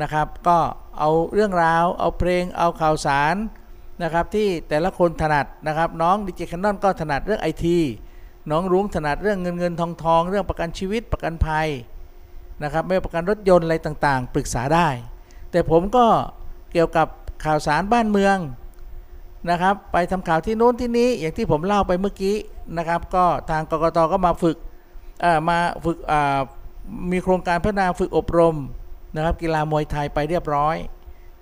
[0.00, 0.58] นะครับ ก็
[0.98, 3.36] เอาเรื่องราว เอาเพลงเอาข่าวสาร
[4.02, 7.78] นะครับที่แต่ละคนถนัดนะครับน้องดีเจแคนนอนก็ถนัดเรื่องไอที
[8.50, 11.68] น้องรุ้งถนัดเรื่องเงินเงินทองทองเรื่องประกันชีวิตประกันภัย
[12.62, 14.88] นะครับไม่ประกันรถยนต์อะไรต่างๆ ปรึกษาได้
[15.50, 16.06] แต่ผมก็
[16.72, 17.06] เกี่ยวกับ
[17.44, 18.36] ข่าวสารบ้านเมือง
[19.50, 22.36] นะครับ ไปทำข่าวที่โน้นที่นี้อย่างที่ผมเล่าไปเมื่อกี้
[22.78, 24.56] นะครับ ก็ทางกกตก็มาฝึก
[25.48, 25.98] มาฝึก
[27.12, 28.56] มีโครงการพัฒนาฝึกอบรม
[29.16, 30.76] นะครับ กีฬามวยไทยไปเรียบร้อย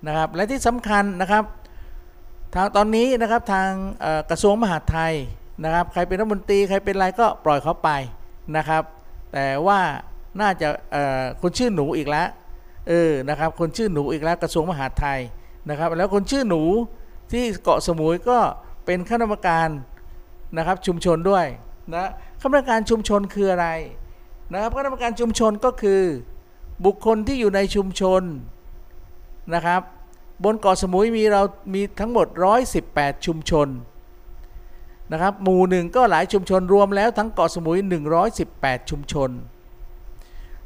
[0.07, 1.43] นะครับ และที่สำคัญนะครับ
[2.55, 3.69] ทางตอนนี้นะครับทาง
[4.29, 5.13] กระทรวงมหาดไทย
[5.63, 7.89] นะครับ ใครเป็นรัฐมนตรีใครเป็นอะไรก็ปล่อยเขาไป
[8.57, 8.83] นะครับ
[9.33, 9.79] แต่ว่า
[10.41, 10.67] น่าจะ
[11.41, 12.27] คนชื่อหนูอีกแล้ว
[12.87, 15.19] เออนะครับคนชื่อหนูอีกแล้วกระทรวงมหาดไทย
[15.69, 16.61] นะครับ แล้วคนชื่อหนู
[17.31, 18.39] ที่เกาะสมุยก็
[18.85, 19.69] เป็นคณะกรรมการ
[20.57, 21.45] นะครับชุมชนด้วย
[21.93, 22.05] นะ
[22.41, 23.67] คณะกรรมการชุมชนคืออะไร
[24.51, 26.01] นะครับคณะกรรมการชุมชนก็คือ
[26.85, 28.21] บุคคลที่อยู่ในชุมชน
[29.53, 29.81] นะครับ
[30.43, 31.41] บนเกาะสมุยมีเรา
[31.73, 32.27] มีทั้งหมด
[32.75, 33.67] 118 ชุมชน
[35.11, 37.77] นะครับหมู่หนึ่งก็หลายชุมชนรวมแล้วทั้งเกาะสมุย
[38.33, 39.29] 118 ชุมชน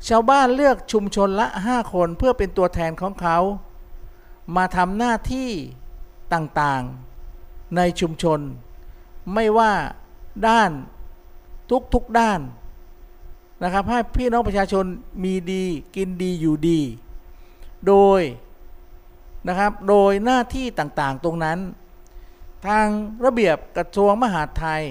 [0.08, 3.38] ชาวบ้านเลือกชุมชนละ 5 คนเพื่อเป็นตัวแทนของเขา
[4.56, 5.51] มาทำหน้าที่
[6.34, 8.40] ต่างๆ ในชุมชน
[9.34, 9.74] ไม่ว่า
[10.48, 10.72] ด้าน
[11.94, 12.40] ทุกๆด้าน
[13.64, 14.86] นะครับให้พี่น้องประชาชน
[15.24, 15.64] มีดี
[15.96, 16.80] กินดีอยู่ดี
[17.88, 18.22] โดย
[19.48, 21.60] นะครับโดยหน้าที่ต่างๆตรงนั้น
[22.68, 22.88] ทาง
[23.26, 24.84] ระเบียบกระทรวงมหาดไทย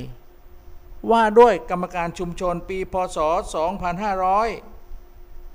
[1.11, 3.18] ว่าด้วยกรรมการชุมชนปีพศ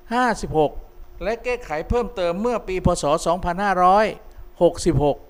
[0.03, 3.03] 2556 และแก้ไขเพิ่มเติมเมื่อปีพศ
[5.15, 5.28] 2566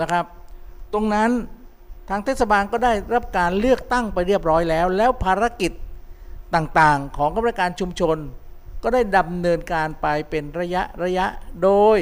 [0.00, 0.24] นะครับ
[0.92, 1.30] ตรงนั้น
[2.08, 5.72] ทางเทศบาลก็ได้รับการเลือกตั้งไปเรียบร้อยแล้ว แล้วภารกิจ
[6.54, 8.16] ต่างๆ ของกรรมการชุมชน
[8.82, 11.26] ก็ได้ดำเนินการไปเป็นระยะระยะ
[11.62, 11.98] โดย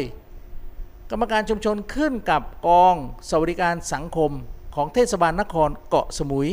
[1.10, 2.94] กรรมการชุมชนขึ้นกับกอง
[3.28, 4.30] สวัสดิการสังคม
[4.74, 6.50] ของเทศบาลนครเกาะสมุย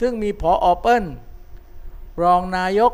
[0.00, 1.04] ซึ่งมีผออเปิล
[2.22, 2.92] รองนายก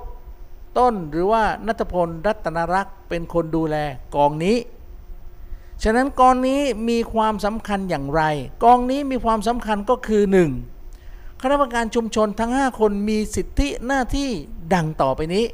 [0.79, 3.77] ต้นหรือว่านัทพลรัตนรักษ์เป็นคนดูแล
[4.17, 4.57] กองนี้
[5.83, 8.23] ฉะนั้นกองนี้มีความสำคัญอย่างไร
[8.65, 10.23] กองนี้มีความสำคัญก็คือ
[10.83, 11.43] 1.
[11.43, 14.29] คณะกรรมการชุมชนทั้ง 5 คนมีสิทธิหน้าที่
[14.75, 15.45] ดังต่อไปนี้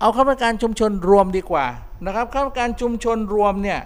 [0.00, 1.66] เอาคณะกรรมการชุมชนรวมดีกว่า
[2.06, 3.80] นะครับคณะกรรมการชุมชนรวมเนี่ย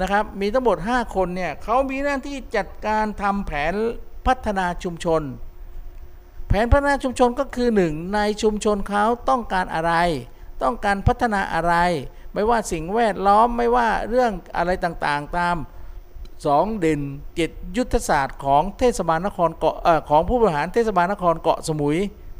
[0.00, 3.74] นะครับมีทั้งหมด 5 คนเนี่ยเขามีหน้าที่จัดการทำแผน
[4.26, 5.22] พัฒนาชุมชน
[6.48, 9.92] แผนพัฒนาชุมชนก็คือหนึ่งในชุมชนเขาต้องการอะไร
[10.62, 11.74] ต้องการพัฒนาอะไร
[12.38, 15.56] ไม่ว่าสิ่งแวดล้อมไม่ว่าเรื่องอะไรต่างๆตาม
[16.46, 17.00] สองเด่น
[17.36, 19.76] เจ็ดยุทธศาสตร์ของเทศบาลนครเกาะ
[20.08, 21.98] ของผู้บริหารเทศบาลนครเกาะสมุย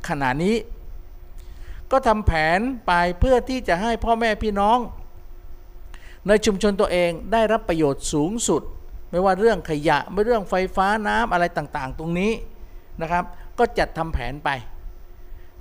[0.09, 0.57] ขณะนี้
[1.91, 4.79] ก็ทำแผนไปเพื่อที่จะให้พ่อแม่พี่น้อง
[6.27, 8.63] ในชุมชนตัวเองได้รับประโยชน์สูงสุด
[9.11, 12.33] ไม่ว่าเรื่องขยะไม่เรื่องไฟฟ้าน้ำอะไรต่างๆ ตรงนี้
[13.03, 13.25] นะครับ
[13.59, 14.51] ก็จัดทำแผนไป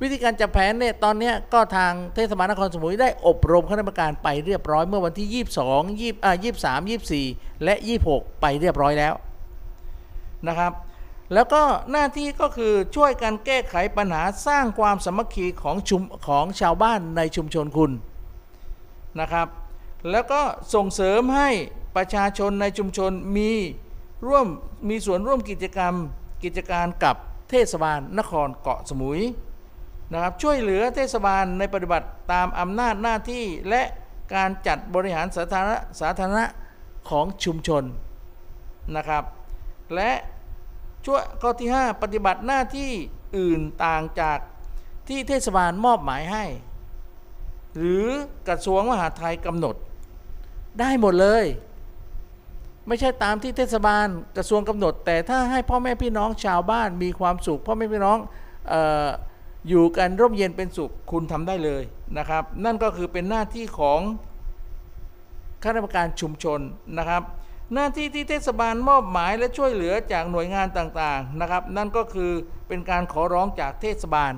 [0.02, 6.34] วิธีการจัดแผนเนี่ยตอนนี้ก็ทางเทศบาลนครสมุยได้อบรมคณะกรรมการไปเรียบร้อยเมื่อวันที่ 22 20อ่า
[6.74, 7.76] 23 24 และ
[8.08, 9.14] 26 ไปเรียบร้อยแล้ว
[10.48, 10.74] นะครับ
[11.34, 17.92] แล้วก็หน้าที่ก็คือช่วยกันแก้ไขปัญหาสร้างความสามัคคีของชุมของชาวบ้านในชุมชนคุณ
[19.20, 19.48] นะครับ
[20.12, 20.42] แล้วก็
[20.74, 21.50] ส่งเสริมให้
[21.96, 23.52] ประชาชนในชุมชนมี
[24.28, 24.48] ร่วม
[24.90, 25.94] มีส่วนร่วมกิจกรรม
[26.44, 27.16] กิจการกับ
[27.50, 29.22] เทศบาลนครเกาะสมุย
[30.14, 33.84] นะครับช่วยเหลือเทศบาลในปฏิบัติตามอำนาจหน้าที่และ
[34.36, 36.46] การจัดบริหารสาธารณะสาธารณะ
[37.10, 37.84] ของชุมชน
[38.96, 39.24] นะครับ
[39.96, 40.12] และ
[41.06, 42.92] ช่วยข้อที่ 5 ปฏิบัติหน้าที่
[43.38, 44.40] อื่นต่างจาก
[45.08, 46.46] ที่เทศบาลมอบหมายให้
[47.76, 48.06] หรือ
[48.48, 49.76] กระทรวงมหาดไทยกำหนด
[50.80, 51.46] ได้หมดเลย
[52.88, 54.06] ไม่ใช่ตามที่เทศบาล
[54.38, 58.18] กระทรวงกำหนด แต่ถ้าให้พ่อแม่พี่น้องชาวบ้านมีความสุขพ่อแม่พี่น้อง
[58.72, 58.74] อ
[59.06, 59.08] อ
[59.68, 61.84] อยู่กันร่มเย็นเป็นสุขคุณทำได้เลย
[62.18, 64.00] นะครับ นั่นก็คือเป็นหน้าที่ของ
[65.64, 66.60] คณะกรรมการชุมชน
[66.98, 67.24] นะครับ
[67.74, 72.32] หน้าที่ที่เทศบาลมอบหมายและช่วยเหลือจากหน่วยงานต่างๆนะครับ นั่นก็คือ
[72.68, 74.34] เป็นการขอร้องจากเทศบาล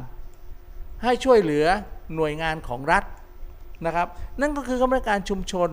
[1.04, 1.66] ให้ช่วยเหลือ
[2.16, 3.04] หน่วยงานของรัฐ
[3.86, 4.08] นะครับ
[4.42, 5.70] นั่นก็คือคณะกรรมการชุมชน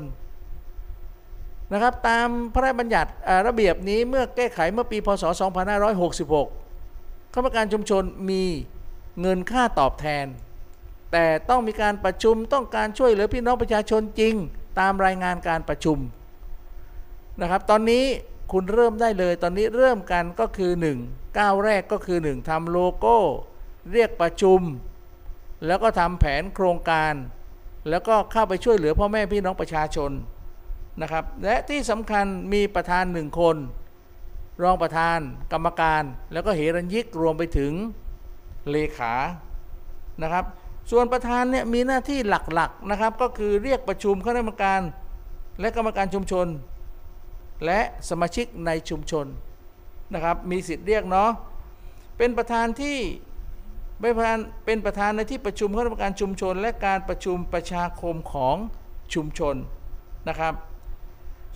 [1.72, 3.10] นะครับ ตามพระราชบัญญัติ
[3.46, 5.24] ระเบียบนี้เมื่อแก้ไขเมื่อปีพศ
[6.08, 8.42] 2566คณะกรรมการชุมชนมี
[9.20, 10.26] เงินค่าตอบแทน
[11.12, 14.34] แต่ต้องมีการประชุมต้องการช่วยเหลือพี่น้องประชาชนจริง
[14.80, 15.98] ตามรายงานการประชุม
[17.40, 18.04] นะครับ ตอนนี้
[18.52, 20.72] คุณเริ่มได้เลยตอนนี้เริ่มกันก็คือ
[21.04, 23.18] 1ก้าวแรกก็คือ 1ทำโลโก้
[23.92, 24.60] เรียกประชุม
[25.66, 27.14] แล้วก็ทำแผนโครงการ
[27.88, 30.10] แล้วก็เข้าไปช่วยเหลือพ่อแม่พี่น้องประชาชน
[31.02, 33.56] นะครับ และที่สำคัญมีประธานหนึ่งคน
[34.62, 35.18] รองประธาน
[35.52, 36.02] กรรมการ
[36.32, 37.72] แล้วก็เหรัญยิกรวมไปถึง
[38.70, 39.12] เลขา
[40.22, 40.44] นะครับ
[40.90, 44.80] ส่วนประธานเนี่ยมีหน้าที่หลักๆนะครับ ก็คือเรียกประชุมคณะกรรมการ
[45.60, 46.46] และกรรมการชุมชน
[47.64, 49.26] และสมาชิกในชุมชน
[50.14, 51.30] นะครับ มีสิทธิ์เรียกเนาะ
[52.18, 52.98] เป็นประธานที่
[54.00, 58.56] เป็นประธานเป็นประธานในที่ประชุมคณะกรรมการชุมชน และการประชุมประชาคมของ
[59.14, 59.56] ชุมชน
[60.28, 60.54] นะครับ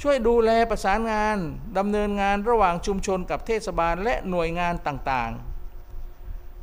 [0.03, 1.37] ช่วยดูแลประสานงาน
[1.79, 5.50] ดำเนินงานระหว่างชุมชนกับเทศบาลและหน่วยงานต่างๆ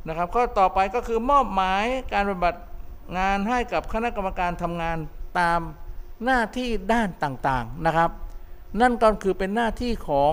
[0.06, 2.60] นะครับ ข้อต่อไปก็คือมอบหมายการปฏิบัติ
[3.18, 4.96] งานให้กับคณะกรรมการทำงาน
[5.38, 5.60] ตาม
[6.24, 8.10] หน้าที่ด้านต่างๆนะครับ
[8.80, 10.32] นั่นก็คือเป็นหน้าที่ของ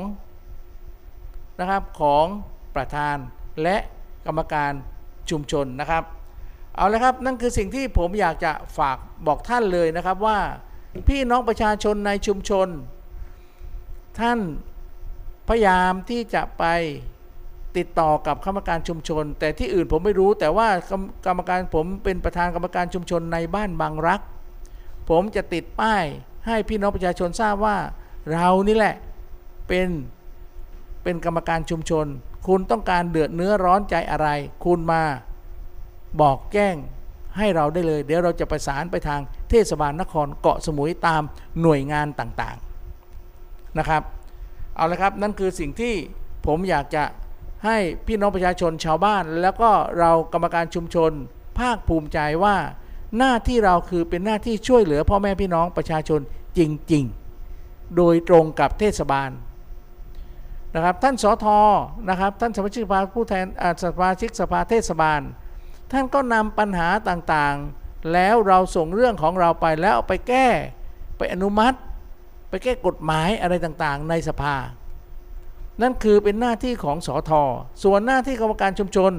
[1.60, 2.26] นะครับของ
[2.76, 3.18] ประธาน
[3.64, 3.78] และ
[4.26, 4.72] กรรมการ
[5.30, 6.04] ชุมชนนะครับ
[6.76, 8.98] เอาละครับนั่นคือสิ่งที่ผมอยากจะฝาก
[9.28, 10.40] บอกท่านเลยนะครับว่า
[11.08, 12.68] พี่น้องประชาชนในชุมชน
[14.20, 14.40] ท่าน
[15.48, 16.64] พยายามที่จะไป
[17.78, 20.68] ติดต่อกับกรรมการชุมชน แต่ที่อื่นผมไม่รู้แต่ว่า
[21.26, 24.22] กรรมการผมเป็นประธานกรรมการชุมชนในบ้านบางรัก
[25.10, 26.04] ผมจะติดป้าย
[26.48, 27.78] ให้พี่น้องประชาชนทราบว่า
[28.34, 28.96] เรานี่แหละ
[29.68, 29.88] เป็น
[31.04, 32.06] เป็นกรรมการชุมชน
[32.48, 34.28] คุณต้องการเดือดเนื้อร้อนใจอะไร
[34.66, 35.04] คุณมา
[36.22, 36.76] บอกแจ้ง
[37.38, 41.22] ให้เราได้เลย เดี๋ยวเราจะประสานไปทางเทศบาลนครเกาะสมุยตาม
[41.62, 44.04] หน่วยงานต่างๆนะครับ
[44.76, 45.94] เอาละครับนั่นคือสิ่งที่
[46.46, 47.04] ผมอยากจะ
[47.66, 51.12] ให้พี่น้องประชาชนชาวบ้าน แล้วก็เรากรรมการชุมชน
[51.60, 52.56] ภาคภูมิใจว่า
[53.18, 56.20] หน้าที่เราคือเป็นหน้าที่ช่วยเหลือพ่อแม่พี่น้องประชาชน
[56.58, 56.60] จ
[56.94, 57.04] ริง
[57.50, 59.30] ๆ โดยตรงกับเทศบาล
[60.76, 61.60] นะครับท่านสอทอ
[62.10, 63.46] นะครับท่านสมาชิกสภาผู้แทน
[63.84, 65.22] สมาชิกสภาเทศบาล
[65.92, 70.48] ท่านก็นำปัญหาต่างๆ แล้วเราส่งเรื่องของเราไปแล้วไปแก้
[71.18, 71.78] ไปอนุมัติ
[72.50, 74.56] ไปแก้กฎหมายอะไรต่างๆ ในสภา
[75.82, 77.44] นั่นคือเป็นหน้าที่ของสอทอ
[77.84, 79.12] ส่วนหน้าที่กรรมการชุมชน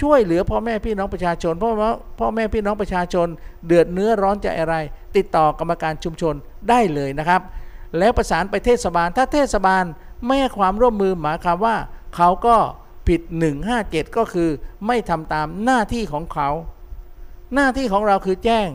[0.00, 3.26] ช่วยเหลือพ่อแม่พี่น้องประชาชนเพราะว่าพ่อแม่พี่น้องประชาชน
[3.66, 4.74] เดือดเนื้อร้อนใจอะไร
[5.16, 6.34] ติดต่อกรรมการชุมชน
[6.68, 7.40] ได้เลยนะครับ
[7.98, 9.84] แล้วประสานไปเทศบาล ถ้าเทศบาล
[10.26, 11.76] ไม่ให้ความร่วมมือหมายความว่า
[12.16, 12.56] เขาก็
[13.08, 13.20] ผิด
[13.68, 14.50] 157 ก็คือ
[14.86, 16.48] ไม่ทำตามหน้าที่ของเขา
[17.54, 18.68] หน้าที่ของเราคือแจ้ง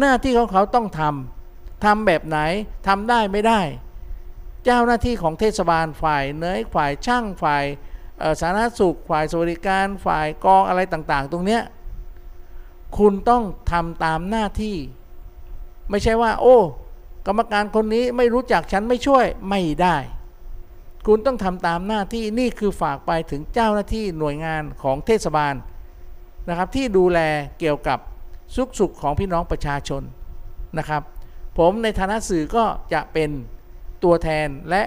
[0.00, 2.38] หน้าที่ของเขาต้องทำทำแบบไหน
[2.86, 3.60] ทำได้ไม่ได้
[4.66, 7.64] เจ้าหน้าที่ของเทศบาลฝ่ายเนยฝ่ายช่างฝ่าย
[8.40, 11.62] สาธารณสุขฝ่ายสวัสดิการฝ่ายกองอะไรต่างๆ ตรงเนี้ย
[12.98, 13.42] คุณต้อง
[13.72, 14.76] ทำตามหน้าที่
[15.90, 16.58] ไม่ใช่ว่า โอ้
[17.26, 19.96] กรรมการคนนี้ไม่รู้จักฉันไม่ช่วยไม่ได้
[21.06, 25.54] คุณต้องทำตามหน้าที่นี่คือฝากไปถึงเจ้าหน้าที่หน่วยงานของเทศบาล
[26.48, 27.18] นะครับที่ดูแล
[27.58, 27.98] เกี่ยวกับ
[28.54, 30.02] สุขสุขของพี่น้องประชาชน
[30.78, 31.02] นะครับ
[31.58, 32.64] ผมในฐานะสื่อก็
[32.94, 33.30] จะเป็น
[34.04, 34.82] ตัวแทนและ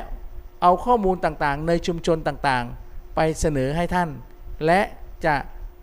[0.61, 4.09] เอาข้อมูลต่างๆ ในชุมชนต่างๆ ไปเสนอให้ท่าน
[4.65, 4.81] และ
[5.25, 5.35] จะ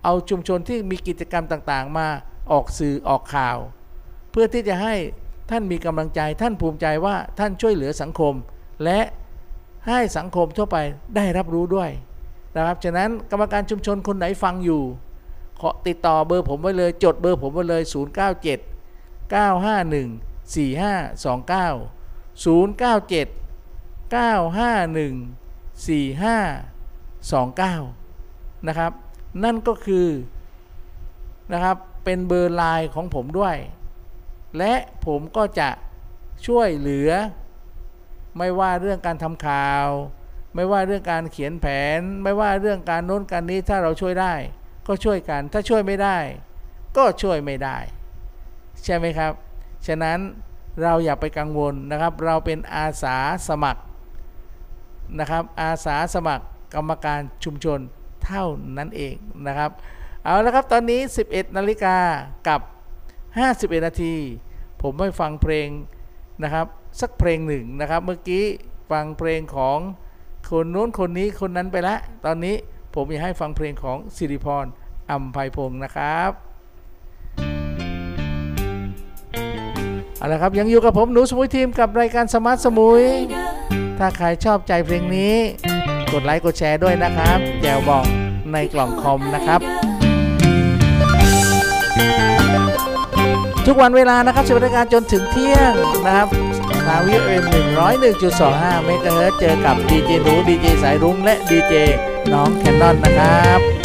[0.04, 2.08] เอาชุมชนที่มีกิจกรรมต่างๆ มา
[2.52, 3.58] ออกสื่อออกข่าว
[4.30, 4.94] เพื่อที่จะให้
[5.50, 8.34] ท่านมีกำลังใจท่านภูมิใจว่าท่านช่วยเหลือสังคม
[8.84, 9.00] และ
[9.88, 10.76] ให้สังคมทั่วไป
[11.16, 11.90] ได้รับรู้ด้วย
[12.56, 14.82] นะครับฉะนั้นกรรมการชุมชนคนไหนฟังอยู่
[15.60, 20.10] ขอติดต่อเบอร์ผมไว้เลยจดเบอร์ผมไว้เลย 097 951
[20.54, 21.95] 4529
[22.44, 22.44] 097
[24.12, 24.16] 951
[27.76, 28.92] 4529 นะครับ
[29.44, 30.08] นั่นก็คือ
[31.52, 33.56] นะครับเป็นเบอร์ไลน์ของผมด้วย
[34.58, 34.74] และ
[35.06, 35.70] ผมก็จะ
[36.46, 37.10] ช่วยเหลือ
[38.38, 39.86] ไม่ว่าเรื่องการทำข่าว
[40.54, 41.66] ไม่ว่าเรื่องการเขียนแผ
[41.98, 44.34] น ไม่ว่าเรื่องการโน้นการนี้ถ้าเราช่วยได้
[44.86, 46.18] ก็ช่วยกันถ้าช่วยไม่ได้
[46.96, 47.76] ก็ช่วยไม่ได้
[48.84, 49.32] ใช่ไหมครับ
[49.86, 50.18] ฉะนั้น
[50.82, 53.16] เราอย่าไปกังวลนะครับ เราเป็นอาสา
[53.48, 53.82] สมัคร
[55.18, 57.78] นะครับ อาสาสมัครกรรมการชุมชน
[58.24, 58.44] เท่า
[58.76, 59.14] นั้นเอง
[59.46, 59.70] นะครับ
[60.24, 61.96] เอาละครับตอนนี้ 11นาฬิกา
[62.48, 62.60] กับ
[63.22, 64.14] 51 นาที
[64.82, 65.68] ผมไม่ฟังเพลง
[66.42, 66.66] นะครับ
[67.00, 68.44] สักเพลงหนึ่งนะครับ เมื่อกี้
[68.90, 69.78] ฟังเพลงของ
[70.50, 72.56] คนนู้นคนนี้คนนั้นไปแล้วตอนนี้
[72.94, 74.66] ผมอยากให้ฟังเพลงของสิริพร
[75.10, 76.30] อัมภัยพงศ์นะครับ
[80.26, 83.02] เอาละครับยังอยู่กับผมหนูสมุยทีมกับรายการ Smart Samui
[83.98, 85.34] ถ้าใครชอบใจเพลงนี้
[86.12, 88.04] กดไลค์กดแชร์ด้วยนะครับแจ่วบอง
[88.52, 89.60] ในกล่องคอมนะครับ
[93.66, 95.72] ทุกวันเวลานะครับสิบนาฬิกาจนถึงเที่ยง
[96.06, 96.28] นะครับ
[96.86, 101.74] ทาง FM หนึ่งร้อยหนึ่งจุดสองห้าเมกะเฮิรตซ์เจอกับดีเจหนูดีเจสายรุ้งและดีเจ
[102.32, 103.75] น้องแคนนอนนะครับ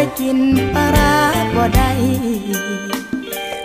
[0.00, 0.40] ได้กิน
[0.74, 1.14] ปลาร้า
[1.54, 1.90] บ่ได้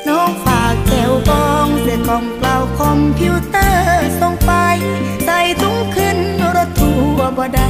[0.07, 4.51] น้องฝากแก้วบองเสียกล่องเปล่าคอมพิวเตอร์ส่งไป
[5.25, 6.17] ใส่ถุงขึ้น
[6.55, 7.69] รถทัวร์บ่ได้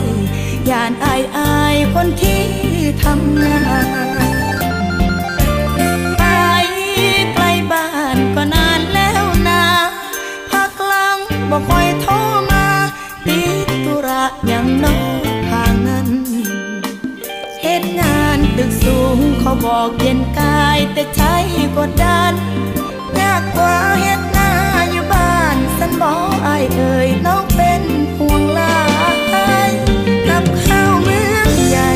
[0.70, 2.44] ย่านอายอายคนที่
[3.04, 3.88] ทำงาน
[6.18, 6.24] ไป
[7.34, 9.64] ไกลบ้านก็นานแล้วนะ
[10.52, 11.18] พักลัง
[11.50, 12.14] บอกคอยโทร
[17.82, 21.22] ตุงานตึกสูงเขาบอกเย็นกายแต่ใจ
[21.78, 22.34] กดดัน
[23.20, 24.52] ยากกว่าเหตุหน้า
[24.92, 27.84] อยู่บ้านสันบอกอเอ่ยน้องเป็น
[28.18, 28.82] ห่วงลา
[29.70, 29.72] ย
[30.28, 31.92] กับข้าวเมืองใหญ่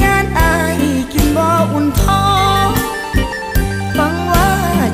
[0.00, 0.76] ย่านอาย
[1.12, 2.28] กินบ่อุ่นท้อ
[2.66, 2.68] ง
[3.96, 4.50] ฟังว่า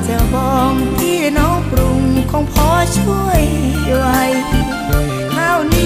[0.08, 2.00] จะบองที่น้องปรุง
[2.30, 3.42] คงพอช่วย
[3.98, 4.22] ไว้
[5.34, 5.76] ข้าวเน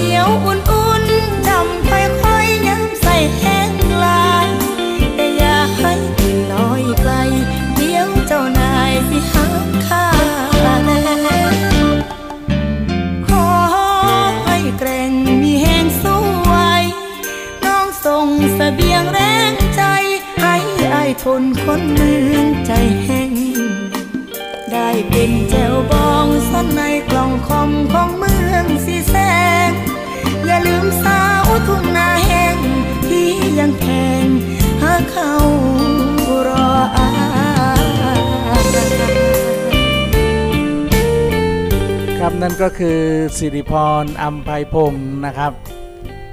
[43.43, 45.51] สิริพรอัมภัยพงศ์นะครับ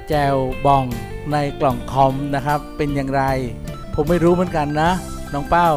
[0.09, 0.35] แจ่ว
[0.65, 0.85] บอง
[1.31, 3.23] ในกล่องคอมนะครับ เป็นอย่างไร
[3.95, 4.91] ผมไม่รู้เหมือนกันนะ
[5.33, 5.69] น้องเป้า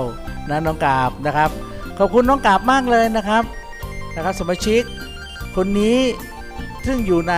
[0.50, 1.50] นะน้องกาบนะครับ
[1.98, 3.44] ขอบคุณน้องกาบมากเลยนะครับ
[4.14, 4.82] นะครับสมาชิก
[5.56, 5.98] คนนี้
[6.86, 7.34] ซึ่งอยู่ใน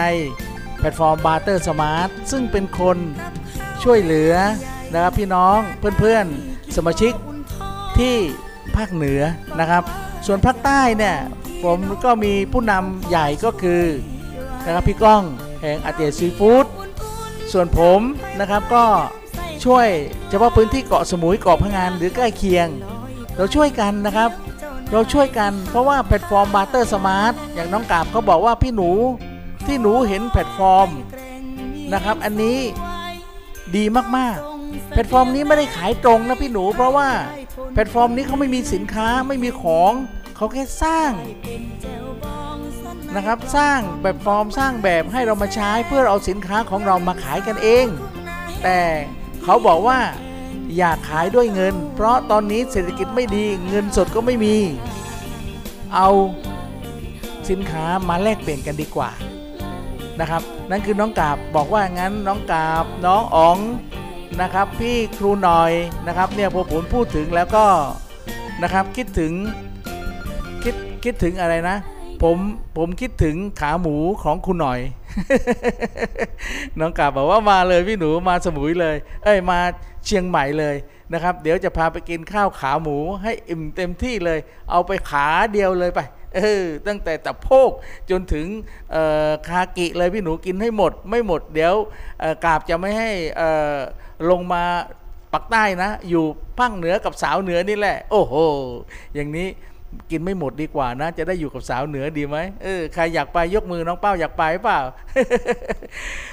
[0.78, 2.97] แพลตฟอร์ม Barter Smart ซึ่งเป็นคน
[3.82, 4.32] ช่วยเหลือ
[4.92, 5.59] นะครับพี่น้อง
[5.99, 7.12] เพื่อนๆสมาชิก
[7.99, 8.16] ที่
[8.76, 9.20] ภาคเหนือ
[9.61, 9.82] นะครับ
[10.26, 11.16] ส่วนภาคใต้เนี่ย
[11.65, 13.85] ผมก็มีผู้นำใหญ่ก็คือ
[14.65, 15.23] นะครับพี่ก้อง
[15.62, 16.67] แห่งอาเตียซีฟู้ด
[17.53, 18.01] ส่วนผม
[18.41, 18.85] นะครับก็
[19.65, 19.87] ช่วย
[20.29, 22.69] เฉพาะพื้นที่เกาะสมุยเกาะพะงันหรือใกล้เคียง
[23.37, 24.31] เราช่วยกันนะครับ
[24.93, 28.91] เราช่วยกันเพราะว่าแพลตฟอร์ม Barter Smart อย่างน้องกาบเขาบอกว่าพี่หนู
[29.67, 30.89] ที่หนูเห็นแพลตฟอร์ม
[31.93, 32.59] นะครับอันนี้
[33.77, 33.85] ดี
[34.17, 37.09] มากๆ แพลตฟอร์มนี้ไม่ได้ขายตรงนะพี่หนู เพราะว่า
[37.73, 39.93] แพลตฟอร์มนี้เขาไม่มีสินค้าไม่มีของ
[40.37, 41.12] เขาแค่สร้าง
[43.16, 47.87] นะครับสร้างแบบฟอร์มสร้างแบบให้เรามาใช้เพื่อเอาสินค้าของเรามาขายกันเอง
[48.62, 48.80] แต่
[49.43, 49.99] เขาบอกว่า
[50.78, 54.57] อย่าขายด้วยเงิน เพราะตอนนี้เศรษฐกิจไม่ดีเงินสดก็ไม่มี
[55.95, 56.09] เอา
[57.51, 59.11] สินค้ามาแลกเปลี่ยนกันดีกว่า
[60.20, 63.59] นะครับ นั่นคือน้องกาบบอกว่างั้นน้องกาบน้องอ๋อง
[64.43, 65.72] นะครับพี่ครูหน่อย
[66.07, 67.66] นะครับเนี่ยพอผมพูดถึงแล้วก็
[68.62, 69.32] นะครับคิดถึง
[71.05, 71.76] คิดถึงอะไรนะ
[72.22, 72.36] ผม
[72.76, 74.80] ผมคิดถึงขาหมูของคุณหน่อย
[76.78, 79.59] น้องกาบบอกว่ามาเลยพี่หนูมาสมุยเลย เอ้ยมา
[80.05, 80.76] เชียงใหม่เลย
[81.12, 84.38] นะครับ เดี๋ยวจะพาไปกินข้าวขาหมูให้อิ่มเต็มที่เลย
[84.70, 86.00] เอาไปขาเดียวเลยไป
[86.36, 87.70] เออตั้งแต่ตะโพก
[88.11, 88.46] จนถึง
[89.48, 91.74] คากิเลยพี่หนูกินให้หมด ไม่หมดเดี๋ยว
[92.44, 93.11] กาบจะไม่ให้
[94.30, 94.62] ลงมา
[95.32, 96.24] ปักใต้นะ อยู่
[96.59, 98.34] ภาคเหนือกับสาวเหนือนี่แหละ โอ้โห
[99.14, 99.48] อย่างนี้
[100.11, 104.80] กินไม่หมดดีกว่านะ จะได้อยู่กับสาวเหนือดีไหมเออใครอยากไปยกมือน้องเป้าอยากไปเปล่า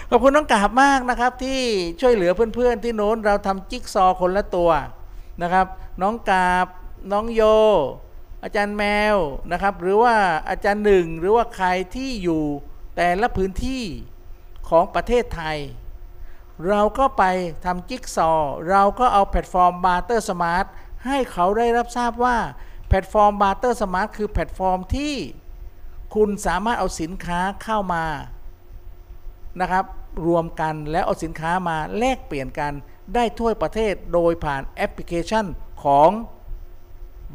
[0.09, 1.61] ขอบคุณน้องกาบมากนะครับ ที่
[2.01, 4.71] ช่วยเหลือเพื่อนๆ ที่โน้นเราทำจิ๊กซอว์คนละตัว
[5.41, 5.67] นะครับ
[6.01, 6.67] น้องกาบ
[7.11, 7.41] น้องโย
[8.43, 8.83] อาจารย์แม
[9.15, 9.17] ว
[9.51, 10.15] นะครับ หรือว่า
[10.49, 12.43] อาจารย์หนึ่งหรือว่าใครที่อยู่
[12.95, 13.83] แต่ละพื้นที่
[14.69, 15.57] ของประเทศไทย
[16.69, 17.23] เราก็ไป
[17.65, 20.65] ทำจิ๊กซอว์เราก็เอาแพลตฟอร์ม Barter Smart
[21.05, 22.37] ให้เขาได้รับทราบว่า
[22.93, 25.15] แพลตฟอร์ม Barter Smart คือแพลตฟอร์มที่
[26.15, 28.05] คุณสามารถเอาสินค้าเข้ามา
[29.61, 29.85] นะครับ
[30.27, 32.73] รวมกันแล้วเอาสินค้ามาแลกเปลี่ยนกัน
[33.15, 35.45] ได้ทั่วประเทศโดยผ่านแอปพลิเคชัน
[35.83, 36.09] ของ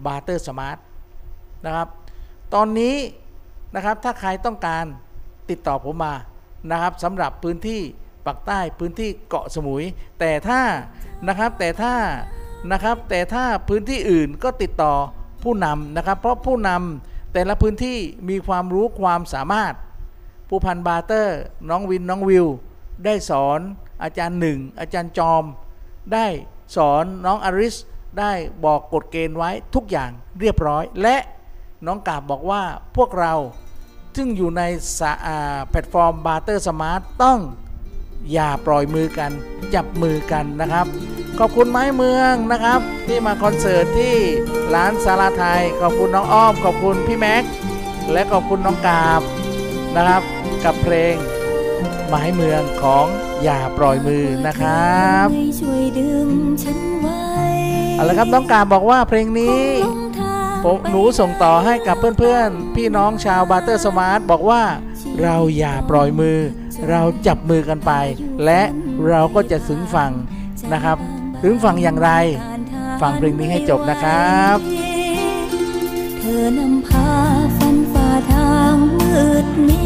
[0.05, 0.79] Barter Smart
[1.65, 1.89] นะครับ
[2.55, 2.97] ตอนนี้
[3.75, 4.85] นะครับถ้าใครต้องการ
[5.51, 6.15] ติดต่อผมมา
[6.71, 7.81] นะครับสำหรับพื้นที่
[8.27, 9.85] ปากใต้พื้นที่เกาะสมุย
[10.21, 10.61] แต่ถ้า
[11.29, 11.95] นะครับแต่ถ้า
[12.73, 14.95] นะครับแต่ถ้าพื้นที่อื่นก็ติดต่อ
[15.47, 19.75] ผู้นำนะครับ เพราะผู้นำแต่ละพื้นที่มีความรู้ความสามารถ
[20.49, 21.39] ผู้พันบาเตอร์
[21.69, 22.47] น้องวินน้องวิว
[23.05, 23.61] ได้สอน
[24.03, 25.45] อาจารย์หนึ่งอาจารย์จอม
[26.13, 26.27] ได้
[26.77, 27.77] สอนน้องอาริส
[28.19, 28.33] ได้
[28.65, 31.17] บอกกฎเกณฑ์ไว้ทุกอย่างเรียบร้อย และ
[31.87, 32.63] น้องกาบบอกว่า
[32.97, 33.35] พวกเรา
[34.17, 34.63] ซึ่งอยู่ใน
[35.69, 37.41] แพลตฟอร์ม Barter Smart ต้อง
[38.33, 39.31] อย่าปล่อยมือกัน
[39.75, 40.87] จับมือกันนะครับ
[41.39, 44.17] ขอบคุณไม้เมืองนะครับ ที่มาคอนเสิร์ตที่
[44.75, 47.51] ร้านสาราไทย ขอบคุณน้องอ้อม ขอบคุณพี่แม็กซ์
[48.13, 49.21] และขอบคุณน้องกาบ
[49.97, 50.23] นะครับ
[50.65, 51.15] กับเพลง
[52.09, 53.07] ไม้เมืองของ
[53.43, 55.27] อย่าปล่อยมือนะครับ
[57.95, 59.63] เอาละครับน้องกาบบอกว่าเพลงนี้
[60.65, 64.63] ผมหนูส่งต่อให้กับเพื่อนๆ พี่น้องชาว Barter Smart บอกว่า
[65.23, 66.39] เราอย่าปล่อยมือ
[66.91, 67.93] เราจับมือกันไป
[68.45, 68.63] และ
[69.09, 70.13] เราก็จะถึงฝั่ง
[70.73, 70.99] นะครับ
[71.43, 72.11] ถึงฝั่งอย่างไร
[73.01, 74.57] ฟังเพลงนี้ให้จบนะครับ
[76.21, 77.11] เธอนำพา
[77.57, 79.85] ฝันฝ่าทางมืดมิ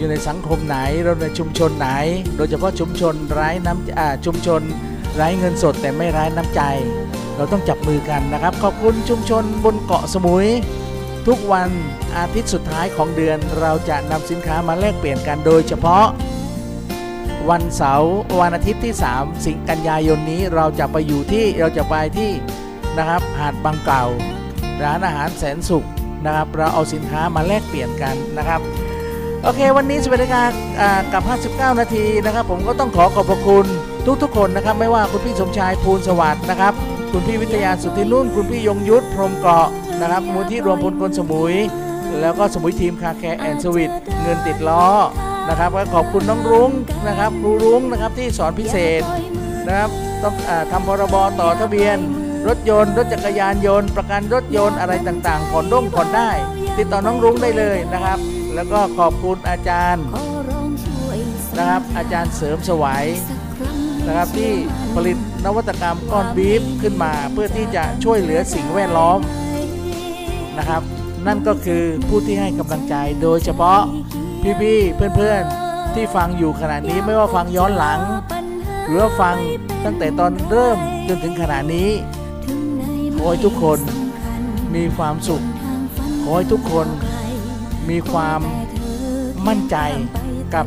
[0.00, 1.88] อยู่ในสังคมไหนเราในชุมชนไหน
[2.36, 4.62] โดยเฉพาะชุมชนไร้น้ำชุมชน
[5.16, 6.62] ไร้เงินสดแต่ไม่ไร้น้ำใจ
[7.36, 10.46] เราต้องจับมือกันนะครับ ขอบคุณชุมชนบนเกาะสมุย
[11.26, 11.70] ทุกวัน
[12.16, 16.06] อาทิตย์สุดท้ายของเดือนเราจะนำสินค้ามาแลกเปลี่ยนกันโดยเฉพาะ
[17.50, 22.30] วันเสาร์วันอาทิตย์ที่ 3 สิงกันยายนนี้เราจะไปอยู่ที่เราจะไปที่
[22.98, 24.04] นะครับหาดบางเก่า
[24.82, 25.86] ร้านอาหารแสนสุข
[26.24, 28.62] นะครับ เราเอาสินค้ามาแลกเปลี่ยนกันนะครับ
[29.44, 31.22] โอเค วันนี้สวัสดิการอ่ากับ
[31.70, 33.66] 59 นาทีนะครับ ผมก็ต้องขอขอบพระคุณ
[34.22, 36.72] ทุกๆคนนะครับ ไม่ว่าคุณพี่สมชายภูลสวัสดิ์นะครับ
[37.12, 39.68] คุณพี่วิทยาสุทธินุ่น คุณพี่ยงยุทธพรมเกาะ
[40.00, 41.54] นะครับมูลที่รวมพลคนสมุย
[42.20, 44.86] แล้วก็สมุยทีมคาแคร์แอนด์สวิตเงินติดล้อ
[45.48, 46.70] นะครับก็ขอบคุณน้องรุ้ง
[47.08, 49.02] นะครับครูรุ้งนะครับที่สอนพิเศษ
[49.66, 49.90] นะครับ
[50.22, 51.96] ต้องอทำพรบต่อทะเบียน
[52.48, 56.30] รถยนต์ รถจักรยานยนต์ ประกันรถยนต์อะไรต่างๆผ่อนร่งผ่อนได้
[56.78, 58.18] ติดต่อน้องรุ้งได้เลยนะครับ
[58.54, 63.76] แล้วก็ขอบคุณอาจารย์ขอร้องช่วยสัญญานะครับอาจารย์เสริมสวัยสักครั้ง
[64.06, 64.52] นะครับที่
[64.94, 69.18] ผลิตนวัตกรรมก้อนบีฟขึ้นมา เพื่อที่จะช่วยเหลือสิ่งแวดล้อม
[70.58, 70.82] นะครับ
[71.26, 73.80] นั่นก็คือผู้ที่ให้กำลังใจโดยเฉพาะ
[74.62, 78.00] พี่ๆเพื่อนๆที่ฟังอยู่ขณะนี้ไม่ว่าฟังย้อนหลัง
[78.84, 79.36] หรือว่าฟัง
[79.84, 80.78] ตั้งแต่ตอนเริ่ม
[81.08, 81.90] จนถึงขณะนี้
[83.16, 83.78] ขอให้ทุกคน
[84.74, 85.42] มีความสุข
[86.22, 86.86] ขอให้ทุกคน
[87.90, 88.40] มีความ
[89.48, 89.76] มั่นใจ
[90.54, 90.66] กับ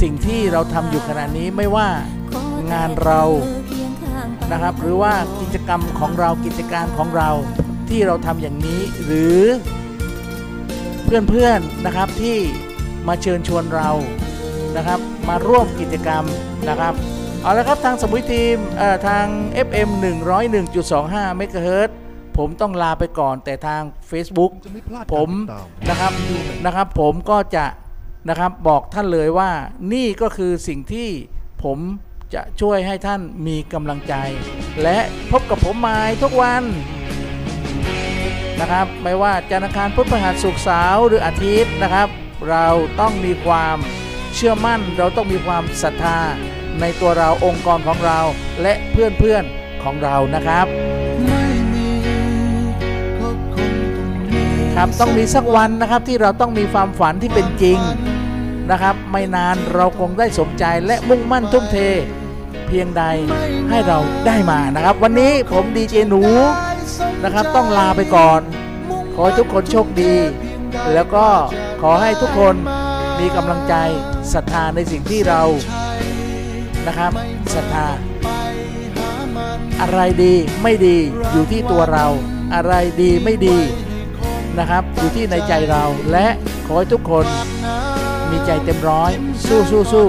[0.00, 1.88] สิ่งที่เราทำอยู่ขณะนี้ไม่ว่า
[2.72, 3.22] งานเรา
[4.52, 7.30] นะครับ หรือว่ากิจกรรมของเรากิจการของเรา
[7.88, 9.40] ที่เราทำอย่างนี้ หรือ
[11.28, 12.38] เพื่อนๆนะครับที่
[13.08, 13.90] มาเชิญชวนเรา
[14.76, 16.24] นะครับ มาร่วมกิจกรรม
[16.68, 16.94] นะครับ
[17.42, 19.26] เอาละครับทางสมุยทีมเอ่อทาง
[19.66, 19.88] FM
[20.64, 21.90] 101.25เมกะเฮิรต
[22.38, 26.12] ผมต้องลาไปก่อนแต่ทาง Facebook จะไม่พลาดผการมติดตาม นะครับ
[26.66, 27.66] นะครับผมก็จะ
[28.28, 29.50] นะครับบอกท่านเลยว่า
[29.92, 31.08] นี่ก็คือสิ่งที่
[31.64, 31.78] ผม
[32.34, 34.14] จะช่วยให้ท่านมีกำลังใจ
[34.82, 34.98] และ
[35.30, 36.62] พบกับผมใหม่ทุกวัน
[38.60, 42.08] นะครับ ไม่ว่าจันทร์อังคารพุธพฤหัสศุกร์เสาร์หรืออาทิตย์นะครับ
[42.50, 42.66] เรา
[43.00, 43.76] ต้องมีความ
[44.34, 46.18] เชื่อมั่นเราต้องมีความศรัทธา
[46.80, 48.18] ในตัวเราองค์กรของเรา
[48.62, 50.66] และเพื่อนๆของเรานะครับ
[51.24, 51.37] ไม่
[54.78, 57.78] มีครับต้องมีสักวันนะครับที่เราต้องมีความฝันที่เป็นจริง
[58.70, 61.76] นะครับ ไม่นานเราคงได้สมใจและมุ่งมั่นทุ่มเท
[62.68, 63.04] เพียงใด
[63.70, 66.22] ให้เราได้มานะครับ วันนี้ผมดีเจหนู
[67.24, 68.40] นะครับ ต้องลาไปก่อน
[69.14, 70.14] ขอให้ทุกคนโชคดี
[70.94, 71.26] แล้วก็
[71.82, 72.54] ขอให้ทุกคน
[73.18, 73.74] มีกำลังใจ
[74.32, 75.42] ศรัทธาในสิ่งที่เรา
[76.86, 77.12] นะครับ
[77.54, 77.86] ศรัทธา
[79.80, 80.96] อะไรดีไม่ดี
[81.32, 82.06] อยู่ที่ตัวเรา
[82.54, 82.72] อะไร
[83.02, 83.58] ดีไม่ดี
[84.58, 86.26] นะครับ อยู่ที่ในใจเราและ
[86.66, 87.26] ขอให้ทุกคน
[88.30, 89.10] มีใจเต็มร้อย
[89.46, 90.08] สู้สู้สู้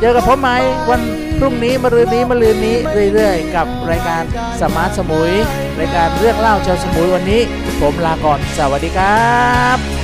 [0.00, 0.50] เจอกับผมไหม
[0.90, 1.00] วัน
[1.38, 2.76] พรุ่งนี้มะรืนนี้มะรืนนี้
[3.14, 4.22] เรื่อยๆ กับรายการ
[4.60, 5.32] สมาร์ทสมุย
[5.80, 7.42] รายการเรื่องเล่าชาวสมุยวันนี้
[7.80, 9.36] ผมลาก่อนสวัสดีครั
[9.76, 10.01] บ